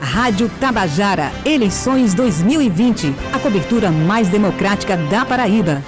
Rádio 0.00 0.48
Tabajara, 0.60 1.32
eleições 1.44 2.14
2020. 2.14 3.14
A 3.32 3.38
cobertura 3.38 3.90
mais 3.90 4.28
democrática 4.28 4.96
da 4.96 5.24
Paraíba. 5.24 5.82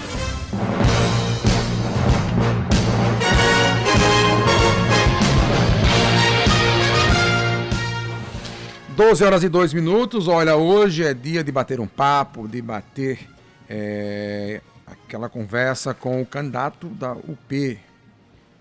12 9.01 9.25
horas 9.25 9.43
e 9.43 9.49
2 9.49 9.73
minutos. 9.73 10.29
Olha, 10.29 10.57
hoje 10.57 11.03
é 11.03 11.15
dia 11.15 11.43
de 11.43 11.51
bater 11.51 11.81
um 11.81 11.87
papo, 11.87 12.47
de 12.47 12.61
bater 12.61 13.19
é, 13.67 14.61
aquela 14.87 15.27
conversa 15.27 15.95
com 15.95 16.21
o 16.21 16.27
candidato 16.27 16.87
da 16.89 17.13
UP, 17.13 17.79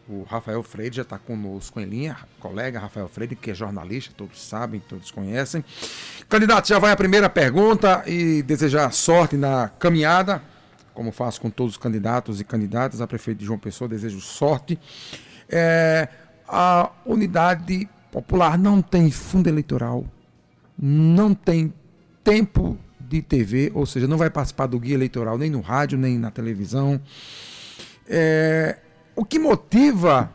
o 0.10 0.24
Rafael 0.24 0.64
Freire, 0.64 0.96
já 0.96 1.04
está 1.04 1.18
conosco 1.18 1.80
em 1.80 1.86
linha, 1.86 2.18
colega 2.40 2.80
Rafael 2.80 3.08
Freire, 3.08 3.36
que 3.36 3.52
é 3.52 3.54
jornalista, 3.54 4.12
todos 4.18 4.42
sabem, 4.42 4.80
todos 4.80 5.12
conhecem. 5.12 5.64
Candidato, 6.28 6.68
já 6.68 6.80
vai 6.80 6.92
a 6.92 6.98
primeira 6.98 7.30
pergunta 7.30 8.04
e 8.08 8.42
desejar 8.42 8.92
sorte 8.92 9.38
na 9.38 9.70
caminhada, 9.70 10.42
como 10.94 11.12
faço 11.12 11.40
com 11.40 11.50
todos 11.50 11.74
os 11.74 11.78
candidatos 11.78 12.42
e 12.42 12.44
candidatas 12.44 13.02
a 13.02 13.08
prefeito 13.08 13.38
de 13.38 13.46
João 13.46 13.60
Pessoa, 13.60 13.88
desejo 13.88 14.20
sorte. 14.20 14.80
É, 15.48 16.08
a 16.48 16.92
unidade 17.06 17.88
popular 18.12 18.58
não 18.58 18.82
tem 18.82 19.12
fundo 19.12 19.48
eleitoral 19.48 20.04
não 20.82 21.34
tem 21.34 21.74
tempo 22.24 22.78
de 23.00 23.22
TV, 23.22 23.72
ou 23.74 23.86
seja, 23.86 24.08
não 24.08 24.18
vai 24.18 24.30
participar 24.30 24.68
do 24.68 24.80
guia 24.80 24.94
eleitoral 24.94 25.38
nem 25.38 25.50
no 25.50 25.62
rádio, 25.62 25.98
nem 25.98 26.18
na 26.18 26.32
televisão. 26.32 27.02
É, 28.08 28.78
o 29.20 29.26
que 29.26 29.38
motiva, 29.38 30.32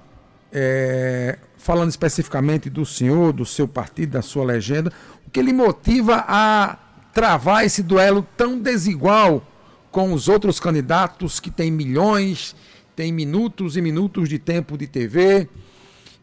é, 0.53 1.39
falando 1.57 1.89
especificamente 1.89 2.69
do 2.69 2.85
senhor, 2.85 3.33
do 3.33 3.47
seu 3.47 3.67
partido, 3.67 4.11
da 4.11 4.21
sua 4.21 4.45
legenda, 4.45 4.93
o 5.27 5.31
que 5.31 5.41
lhe 5.41 5.55
motiva 5.55 6.23
a 6.29 6.77
travar 7.11 7.65
esse 7.65 7.83
duelo 7.83 8.27
tão 8.37 8.61
desigual 8.61 9.43
com 9.91 10.13
os 10.13 10.29
outros 10.29 10.61
candidatos 10.61 11.41
que 11.41 11.51
têm 11.51 11.71
milhões, 11.71 12.55
têm 12.95 13.11
minutos 13.11 13.79
e 13.79 13.81
minutos 13.81 14.29
de 14.29 14.39
tempo 14.39 14.77
de 14.77 14.87
TV? 14.87 15.49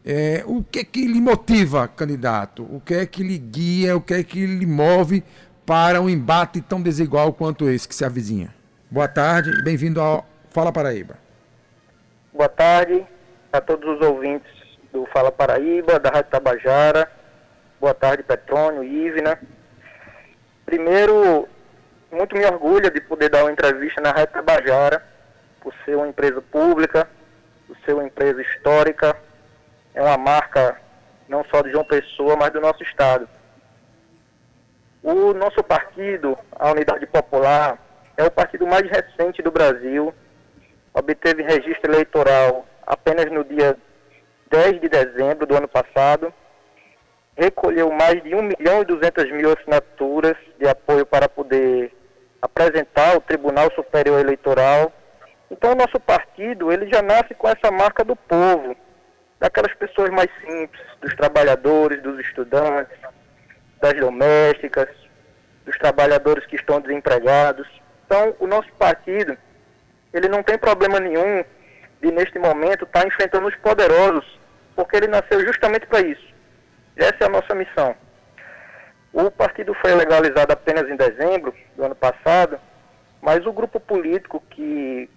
É, 0.06 0.44
o 0.46 0.62
que 0.62 0.78
é 0.78 0.84
que 0.84 1.04
lhe 1.04 1.20
motiva, 1.20 1.88
candidato? 1.88 2.62
O 2.70 2.80
que 2.80 2.94
é 2.94 3.06
que 3.06 3.24
lhe 3.24 3.38
guia? 3.38 3.96
O 3.96 4.00
que 4.00 4.14
é 4.14 4.22
que 4.22 4.46
lhe 4.46 4.66
move 4.66 5.24
para 5.66 6.00
um 6.00 6.08
embate 6.08 6.60
tão 6.60 6.80
desigual 6.80 7.32
quanto 7.32 7.68
esse 7.68 7.88
que 7.88 7.94
se 7.94 8.04
avizinha? 8.04 8.54
Boa 8.88 9.08
tarde 9.08 9.50
e 9.50 9.64
bem-vindo 9.64 10.00
ao 10.00 10.24
Fala 10.52 10.70
Paraíba. 10.70 11.21
Boa 12.34 12.48
tarde 12.48 13.06
a 13.52 13.60
todos 13.60 13.86
os 13.86 14.00
ouvintes 14.00 14.50
do 14.90 15.04
Fala 15.12 15.30
Paraíba, 15.30 16.00
da 16.00 16.08
Rádio 16.08 16.30
Tabajara. 16.30 17.06
Boa 17.78 17.92
tarde, 17.92 18.22
Petrônio, 18.22 18.82
Ivna. 18.82 19.38
Primeiro, 20.64 21.46
muito 22.10 22.34
me 22.34 22.46
orgulho 22.46 22.90
de 22.90 23.02
poder 23.02 23.28
dar 23.28 23.44
uma 23.44 23.52
entrevista 23.52 24.00
na 24.00 24.12
Rádio 24.12 24.32
Tabajara, 24.32 25.04
por 25.60 25.74
ser 25.84 25.94
uma 25.94 26.08
empresa 26.08 26.40
pública, 26.40 27.06
por 27.66 27.76
ser 27.84 27.92
uma 27.92 28.04
empresa 28.04 28.40
histórica, 28.40 29.14
é 29.94 30.00
uma 30.00 30.16
marca 30.16 30.80
não 31.28 31.44
só 31.44 31.60
de 31.60 31.70
João 31.70 31.84
Pessoa, 31.84 32.34
mas 32.34 32.50
do 32.50 32.62
nosso 32.62 32.82
Estado. 32.82 33.28
O 35.02 35.34
nosso 35.34 35.62
partido, 35.62 36.38
a 36.52 36.70
Unidade 36.70 37.04
Popular, 37.06 37.76
é 38.16 38.24
o 38.24 38.30
partido 38.30 38.66
mais 38.66 38.88
recente 38.88 39.42
do 39.42 39.50
Brasil, 39.50 40.14
obteve 40.94 41.42
registro 41.42 41.92
eleitoral 41.92 42.66
apenas 42.86 43.26
no 43.30 43.44
dia 43.44 43.76
10 44.50 44.80
de 44.80 44.88
dezembro 44.88 45.46
do 45.46 45.56
ano 45.56 45.68
passado, 45.68 46.32
recolheu 47.36 47.90
mais 47.90 48.22
de 48.22 48.34
1 48.34 48.42
milhão 48.42 48.82
e 48.82 48.84
200 48.84 49.30
mil 49.32 49.52
assinaturas 49.52 50.36
de 50.58 50.68
apoio 50.68 51.06
para 51.06 51.28
poder 51.28 51.92
apresentar 52.40 53.14
ao 53.14 53.20
Tribunal 53.20 53.72
Superior 53.74 54.20
Eleitoral. 54.20 54.92
Então, 55.50 55.72
o 55.72 55.76
nosso 55.76 55.98
partido 56.00 56.72
ele 56.72 56.90
já 56.92 57.00
nasce 57.00 57.34
com 57.34 57.48
essa 57.48 57.70
marca 57.70 58.04
do 58.04 58.16
povo, 58.16 58.76
daquelas 59.38 59.74
pessoas 59.74 60.10
mais 60.10 60.28
simples, 60.40 60.82
dos 61.00 61.14
trabalhadores, 61.14 62.02
dos 62.02 62.18
estudantes, 62.20 62.96
das 63.80 63.94
domésticas, 63.94 64.88
dos 65.64 65.76
trabalhadores 65.78 66.46
que 66.46 66.56
estão 66.56 66.80
desempregados. 66.80 67.66
Então, 68.06 68.34
o 68.38 68.46
nosso 68.46 68.70
partido, 68.74 69.36
ele 70.12 70.28
não 70.28 70.42
tem 70.42 70.58
problema 70.58 71.00
nenhum 71.00 71.44
de, 72.00 72.10
neste 72.10 72.38
momento, 72.38 72.84
estar 72.84 73.00
tá 73.00 73.06
enfrentando 73.06 73.46
os 73.46 73.56
poderosos, 73.56 74.26
porque 74.74 74.96
ele 74.96 75.06
nasceu 75.06 75.40
justamente 75.44 75.86
para 75.86 76.00
isso. 76.00 76.32
Essa 76.96 77.16
é 77.20 77.24
a 77.26 77.30
nossa 77.30 77.54
missão. 77.54 77.94
O 79.12 79.30
partido 79.30 79.74
foi 79.74 79.94
legalizado 79.94 80.52
apenas 80.52 80.88
em 80.88 80.96
dezembro 80.96 81.54
do 81.76 81.84
ano 81.84 81.94
passado, 81.94 82.58
mas 83.20 83.46
o 83.46 83.52
grupo 83.52 83.78
político 83.78 84.42
que 84.50 85.08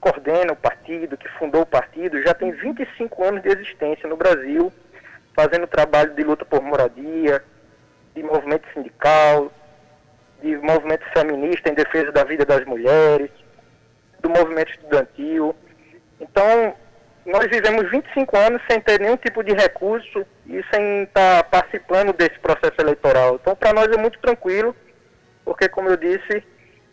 coordena 0.00 0.52
o 0.52 0.56
partido, 0.56 1.16
que 1.16 1.28
fundou 1.30 1.62
o 1.62 1.66
partido, 1.66 2.22
já 2.22 2.32
tem 2.32 2.52
25 2.52 3.22
anos 3.22 3.42
de 3.42 3.48
existência 3.50 4.08
no 4.08 4.16
Brasil, 4.16 4.72
fazendo 5.34 5.66
trabalho 5.66 6.14
de 6.14 6.22
luta 6.22 6.44
por 6.44 6.62
moradia, 6.62 7.42
de 8.14 8.22
movimento 8.22 8.66
sindical, 8.72 9.52
de 10.42 10.56
movimento 10.56 11.04
feminista 11.12 11.68
em 11.68 11.74
defesa 11.74 12.10
da 12.10 12.24
vida 12.24 12.44
das 12.44 12.64
mulheres, 12.64 13.30
do 14.20 14.28
movimento 14.28 14.70
estudantil. 14.70 15.54
Então, 16.20 16.74
nós 17.26 17.46
vivemos 17.48 17.90
25 17.90 18.36
anos 18.36 18.62
sem 18.70 18.80
ter 18.80 19.00
nenhum 19.00 19.16
tipo 19.16 19.42
de 19.42 19.52
recurso 19.52 20.26
e 20.46 20.62
sem 20.72 21.02
estar 21.04 21.44
participando 21.44 22.12
desse 22.12 22.38
processo 22.38 22.74
eleitoral. 22.78 23.38
Então, 23.40 23.54
para 23.54 23.72
nós 23.72 23.88
é 23.88 23.96
muito 23.96 24.18
tranquilo, 24.20 24.74
porque, 25.44 25.68
como 25.68 25.88
eu 25.88 25.96
disse, 25.96 26.42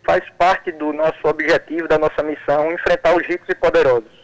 faz 0.06 0.24
parte 0.38 0.72
do 0.72 0.94
nosso 0.94 1.20
objetivo, 1.26 1.88
da 1.88 1.98
nossa 1.98 2.24
missão, 2.24 2.72
enfrentar 2.72 3.16
os 3.16 3.26
ricos 3.26 3.48
e 3.50 3.56
poderosos. 3.56 4.17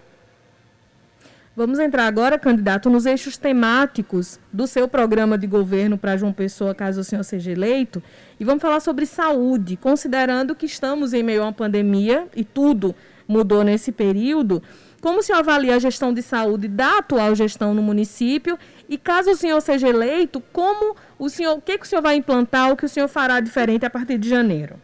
Vamos 1.56 1.78
entrar 1.78 2.08
agora, 2.08 2.40
candidato, 2.40 2.90
nos 2.90 3.06
eixos 3.06 3.38
temáticos 3.38 4.40
do 4.52 4.66
seu 4.66 4.88
programa 4.88 5.38
de 5.38 5.46
governo 5.46 6.00
para 6.00 6.18
João 6.18 6.34
Pessoa, 6.34 6.74
caso 6.74 7.02
o 7.02 7.04
senhor 7.04 7.24
seja 7.24 7.52
eleito. 7.52 8.02
E 8.40 8.44
vamos 8.44 8.60
falar 8.60 8.80
sobre 8.80 9.06
saúde, 9.06 9.78
considerando 9.78 10.56
que 10.56 10.66
estamos 10.66 11.14
em 11.14 11.22
meio 11.22 11.44
a 11.44 11.46
uma 11.46 11.54
pandemia 11.54 12.28
e 12.36 12.44
tudo 12.44 12.96
mudou 13.28 13.64
nesse 13.64 13.92
período. 13.92 14.64
Como 15.00 15.20
o 15.20 15.22
senhor 15.22 15.38
avalia 15.38 15.76
a 15.76 15.80
gestão 15.80 16.12
de 16.12 16.24
saúde 16.24 16.68
da 16.68 16.98
atual 16.98 17.36
gestão 17.36 17.76
no 17.76 17.84
município? 17.84 18.58
E 18.90 18.98
caso 18.98 19.30
o 19.30 19.36
senhor 19.36 19.62
seja 19.62 19.88
eleito, 19.88 20.42
como 20.52 20.96
o 21.20 21.30
senhor, 21.30 21.56
o 21.56 21.62
que, 21.62 21.78
que 21.78 21.86
o 21.86 21.88
senhor 21.88 22.02
vai 22.02 22.16
implantar, 22.16 22.72
o 22.72 22.76
que 22.76 22.86
o 22.86 22.90
senhor 22.90 23.08
fará 23.08 23.40
diferente 23.40 23.86
a 23.86 23.92
partir 23.92 24.18
de 24.18 24.28
janeiro? 24.28 24.82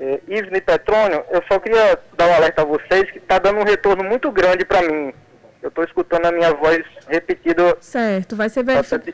É, 0.00 0.20
Ivne 0.28 0.60
Petrônio, 0.60 1.24
eu 1.28 1.42
só 1.50 1.58
queria 1.58 1.98
dar 2.16 2.28
um 2.28 2.34
alerta 2.34 2.62
a 2.62 2.64
vocês 2.64 3.10
que 3.10 3.18
está 3.18 3.38
dando 3.38 3.58
um 3.58 3.64
retorno 3.64 4.04
muito 4.04 4.30
grande 4.30 4.64
para 4.64 4.80
mim. 4.82 5.12
Eu 5.60 5.70
estou 5.70 5.82
escutando 5.82 6.26
a 6.26 6.32
minha 6.32 6.54
voz 6.54 6.84
repetida. 7.08 7.76
Certo, 7.80 8.36
vai 8.36 8.48
ser 8.48 8.62
verificado. 8.62 9.12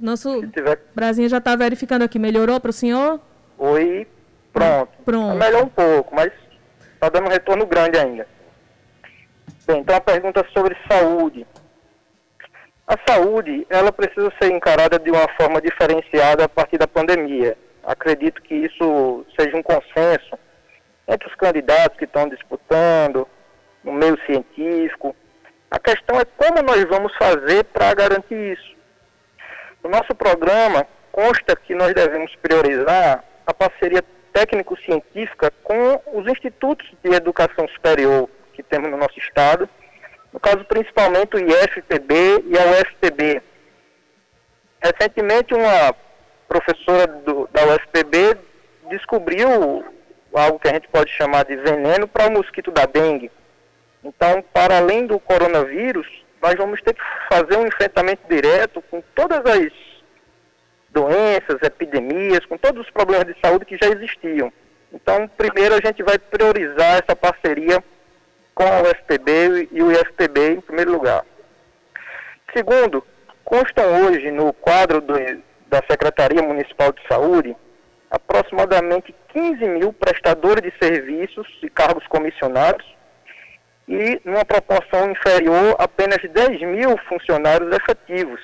Nosso 0.00 0.46
tiver... 0.48 0.78
Brasinha 0.94 1.28
já 1.28 1.38
está 1.38 1.56
verificando 1.56 2.02
aqui. 2.02 2.20
Melhorou 2.20 2.60
para 2.60 2.70
o 2.70 2.72
senhor? 2.72 3.20
Oi, 3.58 4.06
pronto. 4.52 4.92
Pronto. 5.04 5.38
Tá 5.38 5.44
melhor 5.44 5.64
um 5.64 5.68
pouco, 5.68 6.14
mas 6.14 6.32
está 6.94 7.08
dando 7.08 7.26
um 7.26 7.30
retorno 7.30 7.66
grande 7.66 7.98
ainda. 7.98 8.26
Bem, 9.66 9.80
então 9.80 9.96
a 9.96 10.00
pergunta 10.00 10.46
sobre 10.52 10.76
saúde. 10.88 11.44
A 12.86 12.96
saúde, 13.08 13.66
ela 13.68 13.90
precisa 13.90 14.32
ser 14.40 14.52
encarada 14.52 15.00
de 15.00 15.10
uma 15.10 15.26
forma 15.36 15.60
diferenciada 15.60 16.44
a 16.44 16.48
partir 16.48 16.78
da 16.78 16.86
pandemia 16.86 17.56
acredito 17.84 18.42
que 18.42 18.54
isso 18.54 19.26
seja 19.38 19.56
um 19.56 19.62
consenso 19.62 20.38
entre 21.08 21.28
os 21.28 21.34
candidatos 21.34 21.98
que 21.98 22.04
estão 22.04 22.28
disputando, 22.28 23.26
no 23.82 23.92
meio 23.92 24.18
científico. 24.26 25.14
A 25.70 25.78
questão 25.78 26.20
é 26.20 26.24
como 26.24 26.62
nós 26.62 26.84
vamos 26.84 27.14
fazer 27.16 27.64
para 27.64 27.94
garantir 27.94 28.52
isso. 28.52 28.76
No 29.82 29.90
nosso 29.90 30.14
programa 30.14 30.86
consta 31.10 31.56
que 31.56 31.74
nós 31.74 31.92
devemos 31.92 32.34
priorizar 32.36 33.24
a 33.46 33.52
parceria 33.52 34.02
técnico-científica 34.32 35.52
com 35.62 36.00
os 36.14 36.26
institutos 36.26 36.90
de 37.02 37.12
educação 37.12 37.68
superior 37.68 38.28
que 38.54 38.62
temos 38.62 38.90
no 38.90 38.96
nosso 38.96 39.18
estado, 39.18 39.68
no 40.32 40.40
caso 40.40 40.64
principalmente 40.64 41.36
o 41.36 41.40
IFPB 41.40 42.44
e 42.46 42.58
a 42.58 42.64
UFPB. 42.70 43.42
Recentemente, 44.82 45.54
uma 45.54 45.94
professora 46.52 47.06
do, 47.06 47.48
da 47.50 47.64
UFPB 47.64 48.36
descobriu 48.90 49.82
algo 50.34 50.58
que 50.58 50.68
a 50.68 50.74
gente 50.74 50.86
pode 50.88 51.10
chamar 51.10 51.46
de 51.46 51.56
veneno 51.56 52.06
para 52.06 52.28
o 52.28 52.32
mosquito 52.32 52.70
da 52.70 52.84
dengue. 52.84 53.30
Então, 54.04 54.44
para 54.52 54.76
além 54.76 55.06
do 55.06 55.18
coronavírus, 55.18 56.06
nós 56.42 56.54
vamos 56.56 56.82
ter 56.82 56.92
que 56.92 57.00
fazer 57.30 57.56
um 57.56 57.66
enfrentamento 57.66 58.22
direto 58.28 58.82
com 58.90 59.02
todas 59.14 59.40
as 59.46 59.72
doenças, 60.90 61.62
epidemias, 61.62 62.44
com 62.44 62.58
todos 62.58 62.82
os 62.84 62.90
problemas 62.90 63.26
de 63.26 63.40
saúde 63.40 63.64
que 63.64 63.78
já 63.82 63.88
existiam. 63.88 64.52
Então, 64.92 65.26
primeiro 65.28 65.74
a 65.74 65.80
gente 65.82 66.02
vai 66.02 66.18
priorizar 66.18 66.98
essa 67.02 67.16
parceria 67.16 67.82
com 68.54 68.64
a 68.64 68.82
UFPB 68.82 69.68
e 69.72 69.82
o 69.82 69.90
IFPB 69.90 70.56
em 70.56 70.60
primeiro 70.60 70.92
lugar. 70.92 71.24
Segundo, 72.54 73.02
constam 73.42 74.04
hoje 74.04 74.30
no 74.30 74.52
quadro 74.52 75.00
do, 75.00 75.14
da 75.72 75.82
Secretaria 75.90 76.42
Municipal 76.42 76.92
de 76.92 77.00
Saúde, 77.08 77.56
aproximadamente 78.10 79.14
15 79.28 79.66
mil 79.68 79.90
prestadores 79.90 80.62
de 80.62 80.70
serviços 80.78 81.48
e 81.62 81.70
cargos 81.70 82.06
comissionados 82.08 82.84
e, 83.88 84.20
numa 84.22 84.44
proporção 84.44 85.10
inferior, 85.10 85.74
apenas 85.78 86.18
10 86.18 86.60
mil 86.60 86.94
funcionários 87.08 87.74
efetivos. 87.74 88.38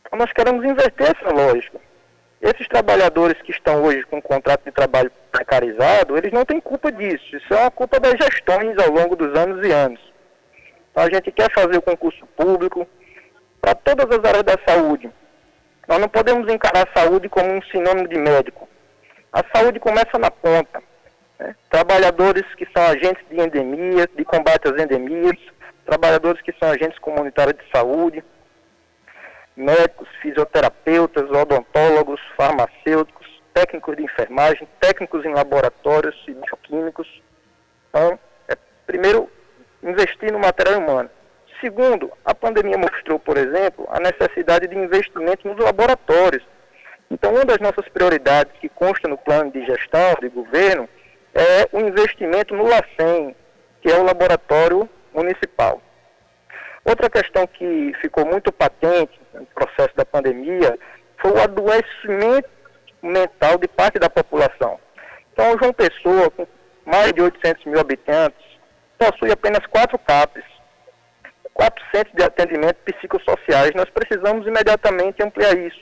Então, 0.00 0.18
nós 0.18 0.32
queremos 0.32 0.64
inverter 0.64 1.14
essa 1.16 1.32
lógica. 1.32 1.80
Esses 2.42 2.66
trabalhadores 2.66 3.40
que 3.42 3.52
estão 3.52 3.84
hoje 3.84 4.02
com 4.02 4.20
contrato 4.20 4.64
de 4.64 4.72
trabalho 4.72 5.12
precarizado, 5.30 6.18
eles 6.18 6.32
não 6.32 6.44
têm 6.44 6.60
culpa 6.60 6.90
disso. 6.90 7.36
Isso 7.36 7.54
é 7.54 7.60
uma 7.60 7.70
culpa 7.70 8.00
das 8.00 8.14
gestões 8.14 8.76
ao 8.78 8.90
longo 8.90 9.14
dos 9.14 9.32
anos 9.38 9.64
e 9.64 9.70
anos. 9.70 10.00
Então, 10.90 11.04
a 11.04 11.08
gente 11.08 11.30
quer 11.30 11.52
fazer 11.52 11.78
o 11.78 11.82
concurso 11.82 12.26
público 12.36 12.84
para 13.60 13.76
todas 13.76 14.06
as 14.10 14.24
áreas 14.24 14.42
da 14.42 14.58
saúde. 14.66 15.08
Nós 15.88 15.98
não 15.98 16.08
podemos 16.08 16.50
encarar 16.52 16.88
a 16.88 17.00
saúde 17.00 17.28
como 17.28 17.52
um 17.52 17.62
sinônimo 17.62 18.08
de 18.08 18.18
médico. 18.18 18.68
A 19.32 19.42
saúde 19.54 19.80
começa 19.80 20.18
na 20.18 20.30
ponta. 20.30 20.82
Né? 21.38 21.54
Trabalhadores 21.68 22.44
que 22.54 22.66
são 22.72 22.82
agentes 22.86 23.24
de 23.28 23.40
endemia, 23.40 24.08
de 24.16 24.24
combate 24.24 24.68
às 24.68 24.80
endemias, 24.80 25.36
trabalhadores 25.84 26.40
que 26.42 26.54
são 26.58 26.70
agentes 26.70 26.98
comunitários 26.98 27.56
de 27.56 27.70
saúde, 27.70 28.24
médicos, 29.56 30.08
fisioterapeutas, 30.22 31.30
odontólogos, 31.30 32.20
farmacêuticos, 32.36 33.26
técnicos 33.52 33.96
de 33.96 34.02
enfermagem, 34.02 34.66
técnicos 34.80 35.24
em 35.24 35.32
laboratórios 35.32 36.16
e 36.26 36.32
bioquímicos. 36.32 37.22
Então, 37.88 38.18
é, 38.48 38.56
primeiro, 38.86 39.30
investir 39.82 40.32
no 40.32 40.38
material 40.38 40.80
humano. 40.80 41.10
Segundo, 41.64 42.12
a 42.26 42.34
pandemia 42.34 42.76
mostrou, 42.76 43.18
por 43.18 43.38
exemplo, 43.38 43.88
a 43.88 43.98
necessidade 43.98 44.68
de 44.68 44.76
investimento 44.76 45.48
nos 45.48 45.56
laboratórios. 45.64 46.44
Então, 47.10 47.32
uma 47.32 47.44
das 47.46 47.56
nossas 47.56 47.88
prioridades 47.88 48.52
que 48.60 48.68
consta 48.68 49.08
no 49.08 49.16
plano 49.16 49.50
de 49.50 49.64
gestão 49.64 50.14
de 50.20 50.28
governo 50.28 50.86
é 51.34 51.66
o 51.72 51.80
investimento 51.80 52.54
no 52.54 52.64
LACEN, 52.64 53.34
que 53.80 53.90
é 53.90 53.98
o 53.98 54.02
laboratório 54.02 54.86
municipal. 55.14 55.80
Outra 56.84 57.08
questão 57.08 57.46
que 57.46 57.94
ficou 58.02 58.26
muito 58.26 58.52
patente 58.52 59.18
no 59.32 59.46
processo 59.46 59.96
da 59.96 60.04
pandemia 60.04 60.78
foi 61.16 61.30
o 61.30 61.40
adoecimento 61.40 62.50
mental 63.00 63.56
de 63.56 63.68
parte 63.68 63.98
da 63.98 64.10
população. 64.10 64.78
Então, 65.32 65.56
João 65.58 65.72
Pessoa, 65.72 66.30
com 66.30 66.46
mais 66.84 67.10
de 67.14 67.22
800 67.22 67.64
mil 67.64 67.80
habitantes, 67.80 68.44
possui 68.98 69.32
apenas 69.32 69.64
quatro 69.66 69.98
CAPs, 69.98 70.44
quatro 71.54 71.82
centros 71.94 72.14
de 72.14 72.24
atendimento 72.24 72.76
psicossociais. 72.84 73.70
Nós 73.74 73.88
precisamos 73.88 74.46
imediatamente 74.46 75.22
ampliar 75.22 75.56
isso. 75.56 75.80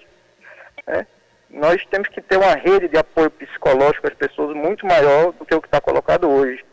Né? 0.86 1.06
Nós 1.50 1.84
temos 1.86 2.08
que 2.08 2.20
ter 2.20 2.36
uma 2.36 2.54
rede 2.54 2.88
de 2.88 2.98
apoio 2.98 3.30
psicológico 3.30 4.06
às 4.06 4.14
pessoas 4.14 4.54
muito 4.54 4.86
maior 4.86 5.32
do 5.32 5.44
que 5.44 5.54
o 5.54 5.60
que 5.60 5.66
está 5.66 5.80
colocado 5.80 6.28
hoje. 6.28 6.64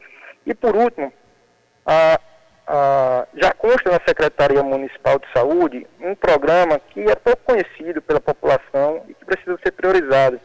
E, 0.46 0.54
por 0.54 0.76
último, 0.76 1.12
a, 1.86 2.20
a, 2.68 3.28
já 3.36 3.52
consta 3.54 3.90
na 3.90 4.00
Secretaria 4.06 4.64
Municipal 4.64 5.20
de 5.20 5.28
Saúde 5.34 5.88
um 6.00 6.16
programa 6.16 6.80
que 6.80 7.02
é 7.02 7.16
pouco 7.16 7.44
conhecido 7.44 8.02
pela 8.02 8.20
população 8.20 9.04
e 9.08 9.14
que 9.14 9.26
precisa 9.26 9.58
ser 9.64 9.72
priorizado, 9.72 10.40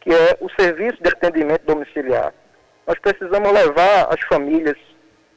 que 0.00 0.10
é 0.10 0.36
o 0.40 0.48
Serviço 0.60 1.02
de 1.02 1.08
Atendimento 1.08 1.64
Domiciliar. 1.64 2.34
Nós 2.86 2.98
precisamos 2.98 3.50
levar 3.50 4.08
as 4.12 4.20
famílias 4.28 4.76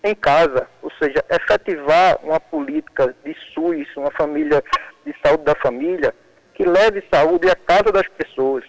em 0.07 0.15
casa, 0.15 0.67
ou 0.81 0.91
seja, 0.91 1.23
efetivar 1.29 2.19
uma 2.23 2.39
política 2.39 3.15
de 3.23 3.35
SUS, 3.53 3.87
uma 3.95 4.11
família 4.11 4.63
de 5.05 5.15
saúde 5.23 5.43
da 5.43 5.55
família, 5.55 6.13
que 6.53 6.63
leve 6.63 7.03
saúde 7.11 7.49
à 7.49 7.55
casa 7.55 7.91
das 7.91 8.07
pessoas, 8.07 8.63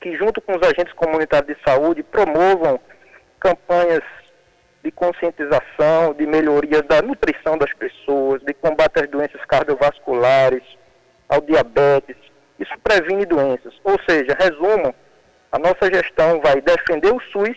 que 0.00 0.16
junto 0.16 0.40
com 0.40 0.52
os 0.52 0.62
agentes 0.62 0.92
comunitários 0.94 1.56
de 1.56 1.62
saúde 1.64 2.02
promovam 2.02 2.78
campanhas 3.40 4.02
de 4.82 4.90
conscientização, 4.92 6.14
de 6.14 6.26
melhoria 6.26 6.82
da 6.82 7.02
nutrição 7.02 7.58
das 7.58 7.72
pessoas, 7.74 8.42
de 8.42 8.54
combate 8.54 9.00
às 9.00 9.08
doenças 9.08 9.44
cardiovasculares, 9.46 10.62
ao 11.28 11.40
diabetes. 11.40 12.16
Isso 12.58 12.72
previne 12.82 13.26
doenças. 13.26 13.74
Ou 13.84 13.98
seja, 14.08 14.36
resumo, 14.38 14.94
a 15.50 15.58
nossa 15.58 15.92
gestão 15.92 16.40
vai 16.40 16.60
defender 16.60 17.12
o 17.12 17.20
SUS 17.32 17.56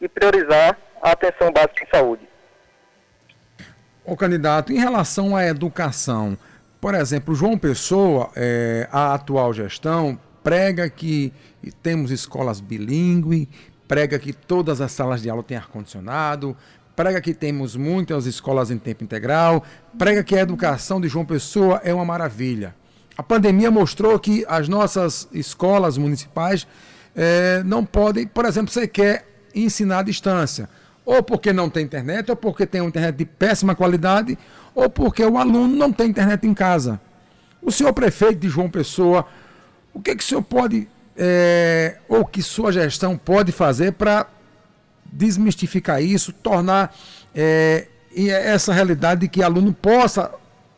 e 0.00 0.08
priorizar 0.08 0.78
a 1.04 1.12
atenção 1.12 1.52
básica 1.52 1.84
em 1.84 1.88
saúde. 1.90 2.22
O 4.06 4.16
candidato, 4.16 4.72
em 4.72 4.78
relação 4.78 5.36
à 5.36 5.46
educação, 5.46 6.36
por 6.80 6.94
exemplo, 6.94 7.34
João 7.34 7.58
Pessoa, 7.58 8.30
é, 8.34 8.88
a 8.90 9.14
atual 9.14 9.52
gestão, 9.52 10.18
prega 10.42 10.88
que 10.88 11.30
temos 11.82 12.10
escolas 12.10 12.58
bilíngues, 12.58 13.46
prega 13.86 14.18
que 14.18 14.32
todas 14.32 14.80
as 14.80 14.92
salas 14.92 15.20
de 15.20 15.28
aula 15.28 15.42
têm 15.42 15.58
ar-condicionado, 15.58 16.56
prega 16.96 17.20
que 17.20 17.34
temos 17.34 17.76
muitas 17.76 18.24
escolas 18.24 18.70
em 18.70 18.78
tempo 18.78 19.04
integral, 19.04 19.62
prega 19.98 20.24
que 20.24 20.36
a 20.36 20.40
educação 20.40 21.00
de 21.00 21.08
João 21.08 21.24
Pessoa 21.26 21.82
é 21.84 21.92
uma 21.92 22.04
maravilha. 22.04 22.74
A 23.16 23.22
pandemia 23.22 23.70
mostrou 23.70 24.18
que 24.18 24.44
as 24.48 24.68
nossas 24.68 25.28
escolas 25.32 25.98
municipais 25.98 26.66
é, 27.14 27.62
não 27.62 27.84
podem, 27.84 28.26
por 28.26 28.46
exemplo, 28.46 28.72
você 28.72 28.88
quer 28.88 29.26
ensinar 29.54 30.00
à 30.00 30.02
distância 30.02 30.68
ou 31.04 31.22
porque 31.22 31.52
não 31.52 31.68
tem 31.68 31.84
internet, 31.84 32.30
ou 32.30 32.36
porque 32.36 32.66
tem 32.66 32.80
uma 32.80 32.88
internet 32.88 33.16
de 33.16 33.24
péssima 33.24 33.74
qualidade, 33.74 34.38
ou 34.74 34.88
porque 34.88 35.24
o 35.24 35.38
aluno 35.38 35.68
não 35.68 35.92
tem 35.92 36.08
internet 36.08 36.46
em 36.46 36.54
casa. 36.54 37.00
O 37.60 37.70
senhor 37.70 37.92
prefeito 37.92 38.40
de 38.40 38.48
João 38.48 38.70
Pessoa, 38.70 39.26
o 39.92 40.00
que, 40.00 40.14
que 40.16 40.24
o 40.24 40.26
senhor 40.26 40.42
pode, 40.42 40.88
é, 41.16 41.98
ou 42.08 42.24
que 42.24 42.42
sua 42.42 42.72
gestão 42.72 43.16
pode 43.16 43.52
fazer 43.52 43.92
para 43.92 44.26
desmistificar 45.04 46.02
isso, 46.02 46.32
tornar 46.32 46.94
é, 47.34 47.86
essa 48.16 48.72
realidade 48.72 49.22
de 49.22 49.28
que 49.28 49.42
aluno 49.42 49.72
possa, 49.72 50.32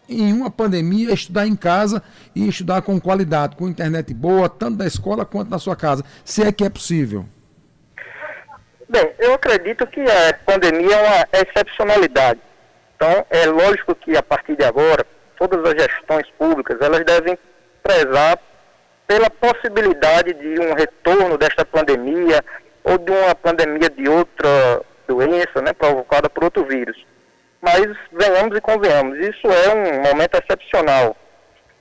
em 0.08 0.32
uma 0.32 0.50
pandemia, 0.50 1.12
estudar 1.12 1.46
em 1.46 1.56
casa 1.56 2.02
e 2.34 2.46
estudar 2.49 2.82
com 2.82 3.00
qualidade, 3.00 3.56
com 3.56 3.69
internet 3.69 4.12
boa, 4.14 4.49
tanto 4.49 4.78
na 4.78 4.87
escola 4.87 5.25
quanto 5.25 5.50
na 5.50 5.58
sua 5.58 5.75
casa, 5.75 6.05
se 6.25 6.43
é 6.43 6.52
que 6.52 6.64
é 6.64 6.69
possível? 6.69 7.26
Bem, 8.88 9.12
eu 9.19 9.35
acredito 9.35 9.87
que 9.87 10.00
a 10.00 10.35
pandemia 10.44 10.94
é 10.94 11.03
uma 11.03 11.29
excepcionalidade. 11.33 12.41
Então, 12.94 13.27
é 13.31 13.47
lógico 13.47 13.94
que 13.94 14.17
a 14.17 14.23
partir 14.23 14.56
de 14.56 14.65
agora, 14.65 15.05
todas 15.37 15.65
as 15.65 15.83
gestões 15.83 16.27
públicas, 16.38 16.81
elas 16.81 17.05
devem 17.05 17.37
prezar 17.83 18.38
pela 19.06 19.29
possibilidade 19.29 20.33
de 20.35 20.61
um 20.61 20.73
retorno 20.75 21.37
desta 21.37 21.64
pandemia 21.64 22.43
ou 22.85 22.97
de 22.97 23.11
uma 23.11 23.35
pandemia 23.35 23.90
de 23.90 24.09
outra 24.09 24.83
doença, 25.07 25.61
né, 25.62 25.73
provocada 25.73 26.31
por 26.31 26.45
outro 26.45 26.64
vírus. 26.64 26.97
Mas 27.61 27.87
venhamos 28.12 28.57
e 28.57 28.61
convenhamos, 28.61 29.19
isso 29.19 29.47
é 29.49 29.75
um 29.75 30.02
momento 30.02 30.37
excepcional. 30.37 31.16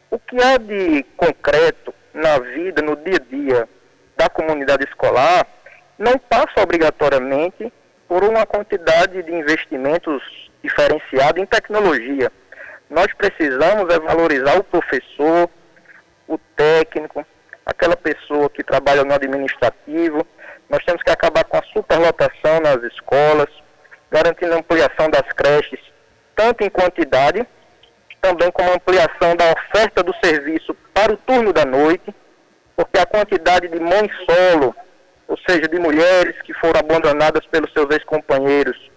O 0.09 0.17
que 0.17 0.41
há 0.41 0.57
de 0.57 1.03
concreto 1.15 1.93
na 2.13 2.39
vida, 2.39 2.81
no 2.81 2.95
dia 2.95 3.15
a 3.15 3.35
dia 3.35 3.69
da 4.17 4.29
comunidade 4.29 4.83
escolar, 4.85 5.45
não 5.97 6.17
passa 6.17 6.61
obrigatoriamente 6.61 7.71
por 8.07 8.23
uma 8.23 8.45
quantidade 8.45 9.23
de 9.23 9.33
investimentos 9.33 10.21
diferenciado 10.63 11.39
em 11.39 11.45
tecnologia. 11.45 12.31
Nós 12.89 13.07
precisamos 13.13 13.93
é 13.93 13.99
valorizar 13.99 14.57
o 14.59 14.63
professor, 14.63 15.49
o 16.27 16.37
técnico, 16.55 17.25
aquela 17.65 17.95
pessoa 17.95 18.49
que 18.49 18.63
trabalha 18.63 19.03
no 19.03 19.13
administrativo. 19.13 20.25
Nós 20.69 20.83
temos 20.83 21.01
que 21.01 21.11
acabar 21.11 21.43
com 21.45 21.57
a 21.57 21.63
superlotação 21.73 22.59
nas 22.61 22.83
escolas, 22.83 23.49
garantindo 24.11 24.53
a 24.53 24.57
ampliação 24.57 25.09
das 25.09 25.27
creches, 25.33 25.79
tanto 26.35 26.63
em 26.63 26.69
quantidade, 26.69 27.45
também 28.21 28.51
como 28.51 28.73
ampliação 28.73 29.35
da 29.35 29.51
oferta 29.51 30.03
do 30.03 30.13
serviço 30.23 30.75
para 30.93 31.13
o 31.13 31.17
turno 31.17 31.53
da 31.53 31.65
noite, 31.65 32.13
porque 32.75 32.99
a 32.99 33.05
quantidade 33.05 33.67
de 33.67 33.79
mães 33.79 34.11
solo 34.25 34.75
ou 35.27 35.37
seja, 35.47 35.67
de 35.67 35.79
mulheres 35.79 36.39
que 36.43 36.53
foram 36.53 36.79
abandonadas 36.79 37.45
pelos 37.47 37.71
seus 37.73 37.89
ex-companheiros, 37.91 38.91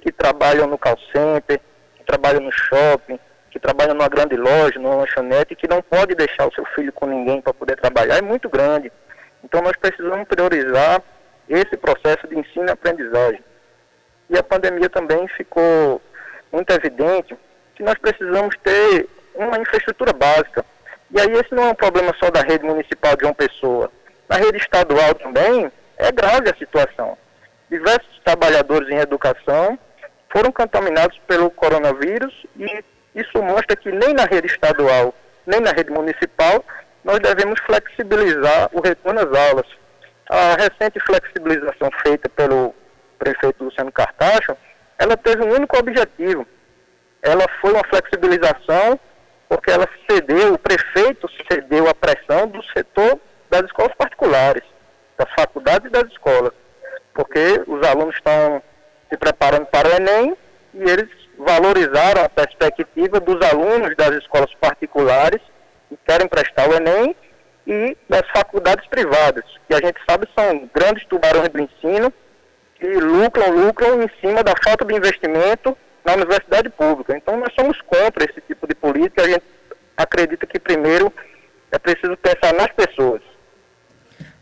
que 0.00 0.12
trabalham 0.12 0.66
no 0.66 0.78
call 0.78 0.98
center, 1.12 1.60
que 1.96 2.04
trabalham 2.04 2.40
no 2.40 2.52
shopping, 2.52 3.18
que 3.50 3.58
trabalham 3.58 3.94
numa 3.94 4.08
grande 4.08 4.36
loja, 4.36 4.78
numa 4.78 4.96
lanchonete, 4.96 5.56
que 5.56 5.68
não 5.68 5.80
pode 5.82 6.14
deixar 6.14 6.46
o 6.46 6.54
seu 6.54 6.64
filho 6.74 6.92
com 6.92 7.06
ninguém 7.06 7.40
para 7.40 7.54
poder 7.54 7.76
trabalhar, 7.76 8.18
é 8.18 8.22
muito 8.22 8.48
grande. 8.48 8.92
Então 9.42 9.62
nós 9.62 9.76
precisamos 9.76 10.26
priorizar 10.28 11.02
esse 11.48 11.76
processo 11.76 12.26
de 12.28 12.38
ensino 12.38 12.66
e 12.66 12.70
aprendizagem. 12.70 13.42
E 14.30 14.38
a 14.38 14.42
pandemia 14.42 14.88
também 14.88 15.26
ficou 15.28 16.00
muito 16.52 16.70
evidente 16.70 17.36
que 17.74 17.82
nós 17.82 17.96
precisamos 17.98 18.56
ter 18.62 19.08
uma 19.34 19.58
infraestrutura 19.58 20.12
básica. 20.12 20.64
E 21.10 21.20
aí 21.20 21.32
esse 21.32 21.54
não 21.54 21.64
é 21.64 21.70
um 21.70 21.74
problema 21.74 22.14
só 22.22 22.30
da 22.30 22.40
rede 22.40 22.64
municipal 22.64 23.16
de 23.16 23.22
João 23.22 23.34
Pessoa 23.34 23.90
na 24.28 24.36
rede 24.36 24.58
estadual 24.58 25.14
também 25.14 25.70
é 25.96 26.12
grave 26.12 26.50
a 26.50 26.56
situação. 26.56 27.16
Diversos 27.70 28.20
trabalhadores 28.24 28.88
em 28.88 28.98
educação 28.98 29.78
foram 30.30 30.50
contaminados 30.50 31.18
pelo 31.26 31.50
coronavírus 31.50 32.34
e 32.56 32.84
isso 33.14 33.42
mostra 33.42 33.76
que 33.76 33.90
nem 33.90 34.12
na 34.12 34.24
rede 34.24 34.48
estadual 34.48 35.14
nem 35.46 35.60
na 35.60 35.70
rede 35.70 35.90
municipal, 35.90 36.64
nós 37.04 37.18
devemos 37.20 37.60
flexibilizar 37.60 38.70
o 38.72 38.80
retorno 38.80 39.20
às 39.20 39.50
aulas. 39.50 39.66
A 40.28 40.54
recente 40.54 40.98
flexibilização 41.00 41.90
feita 42.02 42.28
pelo 42.30 42.74
prefeito 43.18 43.64
Luciano 43.64 43.92
Cartacho, 43.92 44.56
ela 44.98 45.16
teve 45.16 45.44
um 45.44 45.52
único 45.52 45.78
objetivo. 45.78 46.46
Ela 47.22 47.44
foi 47.60 47.72
uma 47.72 47.86
flexibilização 47.88 48.98
porque 49.48 49.70
ela 49.70 49.86
cedeu, 50.10 50.54
o 50.54 50.58
prefeito 50.58 51.28
cedeu 51.50 51.88
a 51.88 51.94
pressão 51.94 52.48
do 52.48 52.62
setor 52.72 53.20
das 53.54 53.66
escolas 53.66 53.94
particulares, 53.96 54.64
das 55.16 55.30
faculdades 55.32 55.86
e 55.86 55.92
das 55.92 56.10
escolas, 56.10 56.52
porque 57.14 57.62
os 57.68 57.86
alunos 57.86 58.16
estão 58.16 58.60
se 59.08 59.16
preparando 59.16 59.66
para 59.66 59.88
o 59.88 59.92
Enem 59.92 60.36
e 60.74 60.82
eles 60.82 61.08
valorizaram 61.38 62.24
a 62.24 62.28
perspectiva 62.28 63.20
dos 63.20 63.40
alunos 63.48 63.94
das 63.96 64.10
escolas 64.16 64.52
particulares 64.60 65.40
que 65.88 65.96
querem 66.04 66.26
prestar 66.26 66.68
o 66.68 66.74
Enem 66.74 67.14
e 67.66 67.96
das 68.08 68.28
faculdades 68.30 68.86
privadas, 68.88 69.44
que 69.68 69.74
a 69.74 69.78
gente 69.78 70.00
sabe 70.08 70.28
são 70.36 70.68
grandes 70.74 71.06
tubarões 71.06 71.48
do 71.48 71.60
ensino 71.60 72.12
que 72.74 72.86
lucram, 72.86 73.50
lucram 73.50 74.02
em 74.02 74.10
cima 74.20 74.42
da 74.42 74.52
falta 74.64 74.84
de 74.84 74.94
investimento 74.94 75.76
na 76.04 76.14
universidade 76.14 76.68
pública. 76.70 77.16
Então 77.16 77.36
nós 77.36 77.54
somos 77.54 77.80
contra 77.82 78.24
esse 78.24 78.40
tipo 78.40 78.66
de 78.66 78.74
política, 78.74 79.22
a 79.22 79.28
gente 79.28 79.44
acredita 79.96 80.44
que 80.44 80.58
primeiro 80.58 81.12
é 81.70 81.78
preciso 81.78 82.16
pensar 82.16 82.52
nas 82.52 82.72
pessoas. 82.72 83.22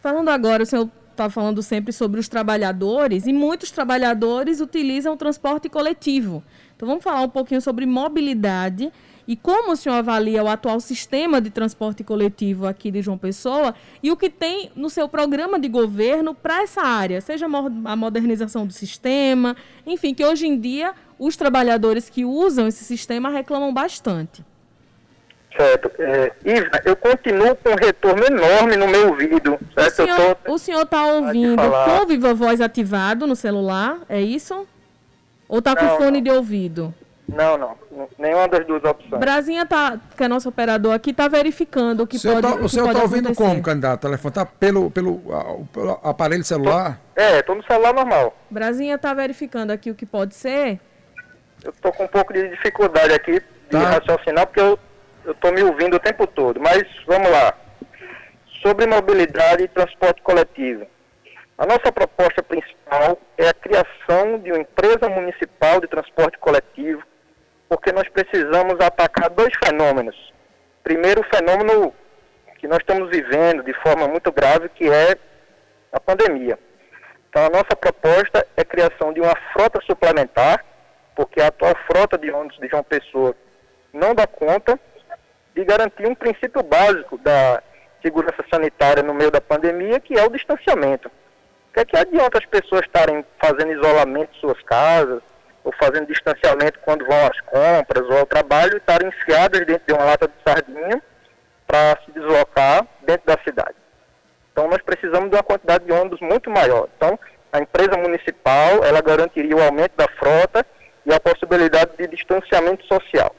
Falando 0.03 0.31
agora, 0.31 0.65
o 0.65 0.67
senhor 0.67 0.91
está 1.13 1.31
falando 1.31 1.63
sempre 1.63 1.93
sobre 1.93 2.19
os 2.19 2.27
trabalhadores 2.27 3.25
e 3.29 3.33
muitos 3.33 3.71
trabalhadores 3.71 4.61
utilizam 4.61 5.15
o 5.15 5.17
transporte 5.17 5.69
coletivo. 5.69 6.43
Então 6.75 6.89
vamos 6.89 7.05
falar 7.05 7.21
um 7.21 7.29
pouquinho 7.29 7.61
sobre 7.61 7.87
mobilidade 7.87 8.93
e 9.29 9.37
como 9.37 9.71
o 9.71 9.77
senhor 9.77 9.95
avalia 9.95 10.43
o 10.43 10.49
atual 10.49 10.81
sistema 10.81 11.41
de 11.41 11.51
transporte 11.51 12.03
coletivo 12.03 12.67
aqui 12.67 12.91
de 12.91 13.01
João 13.01 13.17
Pessoa 13.17 13.77
e 14.03 14.11
o 14.11 14.17
que 14.17 14.29
tem 14.29 14.73
no 14.75 14.91
seu 14.91 15.09
programa 15.09 15.61
de 15.61 15.69
governo 15.69 16.35
para 16.35 16.63
essa 16.63 16.83
área, 16.83 17.21
seja 17.21 17.47
a 17.47 17.95
modernização 17.95 18.67
do 18.67 18.73
sistema, 18.73 19.55
enfim, 19.87 20.13
que 20.13 20.25
hoje 20.25 20.49
em 20.49 20.59
dia 20.59 20.95
os 21.17 21.37
trabalhadores 21.37 22.11
que 22.11 22.25
usam 22.25 22.67
esse 22.67 22.83
sistema 22.83 23.31
reclamam 23.31 23.73
bastante. 23.73 24.45
Certo. 25.57 25.91
É, 25.99 26.33
Iva, 26.45 26.81
eu 26.85 26.97
continuo 26.97 27.55
com 27.57 27.71
um 27.71 27.75
retorno 27.75 28.25
enorme 28.25 28.77
no 28.77 28.89
meu 28.89 29.09
ouvido. 29.09 29.59
Certo? 29.77 30.51
O 30.51 30.59
senhor 30.59 30.83
está 30.83 31.07
ouvindo 31.07 31.63
com 31.63 32.03
o 32.03 32.07
Viva 32.07 32.35
Voz 32.35 32.61
ativado 32.61 33.27
no 33.27 33.37
celular, 33.37 33.99
é 34.09 34.21
isso? 34.21 34.67
Ou 35.49 35.59
está 35.59 35.77
com 35.77 35.87
fone 35.99 36.19
não. 36.19 36.23
de 36.23 36.31
ouvido? 36.31 36.95
Não, 37.29 37.57
não. 37.57 37.77
Nenhuma 38.19 38.49
das 38.49 38.67
duas 38.67 38.83
opções. 38.85 39.21
Brasinha, 39.21 39.65
tá, 39.65 39.99
que 40.17 40.25
é 40.25 40.29
nosso 40.29 40.49
operador 40.49 40.95
aqui, 40.95 41.11
está 41.11 41.29
verificando 41.29 42.03
o 42.03 42.07
que 42.07 42.19
senhor 42.19 42.41
pode 42.41 42.59
tá, 42.59 42.65
O 42.65 42.69
senhor 42.69 42.89
está 42.89 43.03
ouvindo 43.03 43.35
como, 43.35 43.63
candidato? 43.63 44.01
O 44.01 44.03
telefone 44.03 44.31
está 44.31 44.47
pelo, 44.47 44.91
pelo, 44.91 45.19
pelo 45.73 46.01
aparelho 46.03 46.45
celular? 46.45 47.01
Tô, 47.15 47.21
é, 47.21 47.41
estou 47.41 47.55
no 47.55 47.65
celular 47.65 47.95
normal. 47.95 48.37
Brasinha 48.51 48.97
está 48.97 49.15
verificando 49.15 49.71
aqui 49.71 49.91
o 49.91 49.95
que 49.95 50.07
pode 50.07 50.35
ser? 50.35 50.81
Eu 51.63 51.71
estou 51.71 51.93
com 51.93 52.05
um 52.05 52.09
pouco 52.09 52.33
de 52.33 52.49
dificuldade 52.49 53.13
aqui 53.13 53.33
de 53.33 53.41
tá. 53.71 53.79
raciocinar, 53.79 54.47
porque 54.47 54.61
eu 54.61 54.79
eu 55.25 55.33
estou 55.33 55.53
me 55.53 55.63
ouvindo 55.63 55.97
o 55.97 56.01
tempo 56.01 56.27
todo, 56.27 56.61
mas 56.61 56.83
vamos 57.07 57.31
lá. 57.31 57.55
Sobre 58.61 58.87
mobilidade 58.87 59.65
e 59.65 59.69
transporte 59.69 60.23
coletivo. 60.23 60.87
A 61.59 61.67
nossa 61.67 61.93
proposta 61.93 62.43
principal 62.43 63.19
é 63.37 63.49
a 63.49 63.55
criação 63.55 64.39
de 64.39 64.51
uma 64.51 64.61
empresa 64.61 65.09
municipal 65.09 65.81
de 65.81 65.87
transporte 65.87 66.39
coletivo, 66.39 67.03
porque 67.69 67.93
nós 67.93 68.09
precisamos 68.09 68.81
atacar 68.81 69.31
dois 69.31 69.53
fenômenos. 69.65 70.33
Primeiro, 70.83 71.21
o 71.21 71.37
fenômeno 71.37 71.95
que 72.59 72.69
nós 72.69 72.79
estamos 72.79 73.11
vivendo 73.11 73.63
de 73.63 73.73
forma 73.75 74.07
muito 74.07 74.31
grave, 74.31 74.69
que 74.69 74.89
é 74.89 75.17
a 75.93 75.99
pandemia. 75.99 76.59
Então, 77.29 77.47
a 77.47 77.51
nossa 77.51 77.75
proposta 77.77 78.47
é 78.57 78.63
a 78.63 78.65
criação 78.65 79.13
de 79.13 79.21
uma 79.21 79.35
frota 79.53 79.81
suplementar, 79.87 80.65
porque 81.17 81.41
a 81.41 81.49
atual 81.49 81.75
frota 81.87 82.17
de 82.17 82.31
ônibus 82.31 82.59
de 82.59 82.69
João 82.69 82.85
Pessoa 82.85 83.35
não 83.93 84.15
dá 84.15 84.27
conta 84.27 84.79
de 85.55 85.65
garantir 85.65 86.07
um 86.07 86.15
princípio 86.15 86.63
básico 86.63 87.19
da 87.19 87.63
segurança 88.01 88.45
sanitária 88.51 89.03
no 89.03 89.15
meio 89.15 89.31
da 89.31 89.41
pandemia, 89.41 90.01
que 90.01 90.19
é 90.19 90.25
o 90.25 90.31
distanciamento. 90.31 91.09
O 91.09 91.75
que 91.75 91.81
é 91.81 91.85
que 91.85 91.97
adianta 91.97 92.39
as 92.39 92.47
pessoas 92.47 92.83
estarem 92.83 93.25
fazendo 93.41 93.73
isolamento 93.73 94.31
em 94.37 94.41
suas 94.41 94.61
casas, 94.63 95.23
ou 95.65 95.73
fazendo 95.81 96.07
distanciamento 96.07 96.81
quando 96.81 97.07
vão 97.07 97.27
às 97.27 97.41
compras 97.41 98.05
ou 98.09 98.19
ao 98.19 98.27
trabalho, 98.27 98.75
e 98.75 98.79
estarem 98.79 99.09
enfiadas 99.09 99.65
dentro 99.67 99.87
de 99.87 99.93
uma 99.93 100.05
lata 100.05 100.27
de 100.27 100.35
sardinha 100.45 101.03
para 101.67 101.99
se 102.05 102.11
deslocar 102.13 102.87
dentro 103.03 103.27
da 103.27 103.39
cidade. 103.45 103.77
Então 104.53 104.69
nós 104.69 104.83
precisamos 104.83 105.31
de 105.31 105.37
uma 105.37 105.43
quantidade 105.43 105.85
de 105.85 105.93
ônibus 105.93 106.21
muito 106.21 106.51
maior. 106.51 106.89
Então 106.97 107.19
a 107.53 107.61
empresa 107.61 107.97
municipal, 107.97 108.85
ela 108.85 109.01
garantiria 109.01 109.57
o 109.57 109.63
aumento 109.63 109.93
da 109.97 110.09
frota 110.19 110.67
e 111.07 111.13
a 111.13 111.21
possibilidade 111.21 111.93
de 111.97 112.07
distanciamento 112.09 112.85
social. 112.87 113.35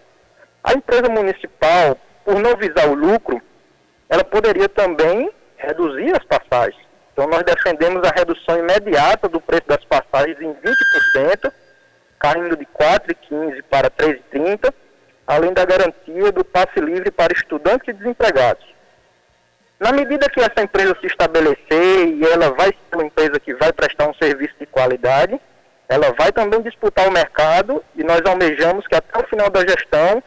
A 0.64 0.74
empresa 0.74 1.10
municipal, 1.10 1.98
por 2.24 2.40
não 2.40 2.56
visar 2.56 2.88
o 2.88 2.94
lucro, 2.94 3.42
ela 4.10 4.24
poderia 4.24 4.70
também 4.70 5.30
reduzir 5.58 6.16
as 6.16 6.24
passagens. 6.26 6.82
Então 7.12 7.28
nós 7.28 7.44
defendemos 7.44 8.02
a 8.04 8.14
redução 8.16 8.58
imediata 8.58 9.28
do 9.28 9.42
preço 9.42 9.68
das 9.68 9.84
passagens 9.86 10.40
em 10.42 10.54
20%, 10.54 11.52
caindo 12.20 12.56
de 12.56 12.66
4,15 12.66 13.64
para 13.70 13.90
3,30, 13.92 14.74
além 15.28 15.54
da 15.54 15.66
garantia 15.66 16.32
do 16.32 16.44
passe 16.44 16.80
livre 16.80 17.12
para 17.12 17.34
estudantes 17.34 17.88
e 17.88 17.94
desempregados. 17.94 18.66
Na 19.80 19.92
medida 19.92 20.30
que 20.30 20.40
essa 20.40 20.62
empresa 20.64 20.96
se 21.02 21.08
estabelecer 21.08 22.08
e 22.08 22.24
ela 22.26 22.52
vai 22.52 22.70
ser 22.70 22.96
uma 22.96 23.06
empresa 23.06 23.40
que 23.40 23.54
vai 23.56 23.74
prestar 23.74 24.08
um 24.08 24.14
serviço 24.14 24.54
de 24.60 24.66
qualidade, 24.66 25.40
ela 25.90 26.14
vai 26.18 26.32
também 26.32 26.62
disputar 26.62 27.08
o 27.08 27.12
mercado 27.12 27.84
e 27.96 28.04
nós 28.04 28.22
almejamos 28.26 28.88
que 28.88 28.96
até 28.96 29.20
o 29.20 29.28
final 29.28 29.50
da 29.50 29.60
gestão 29.62 30.24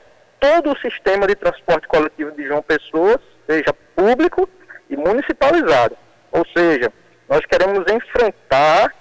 todo 0.46 0.72
o 0.72 0.78
sistema 0.78 1.26
de 1.26 1.34
transporte 1.34 1.88
coletivo 1.88 2.30
de 2.30 2.46
João 2.46 2.62
Pessoa 2.62 3.20
seja 3.48 3.74
público 3.96 4.48
e 4.88 4.96
municipalizado. 4.96 5.96
Ou 6.30 6.46
seja, 6.56 6.92
nós 7.28 7.40
queremos 7.46 7.84
enfrentar 7.90 8.94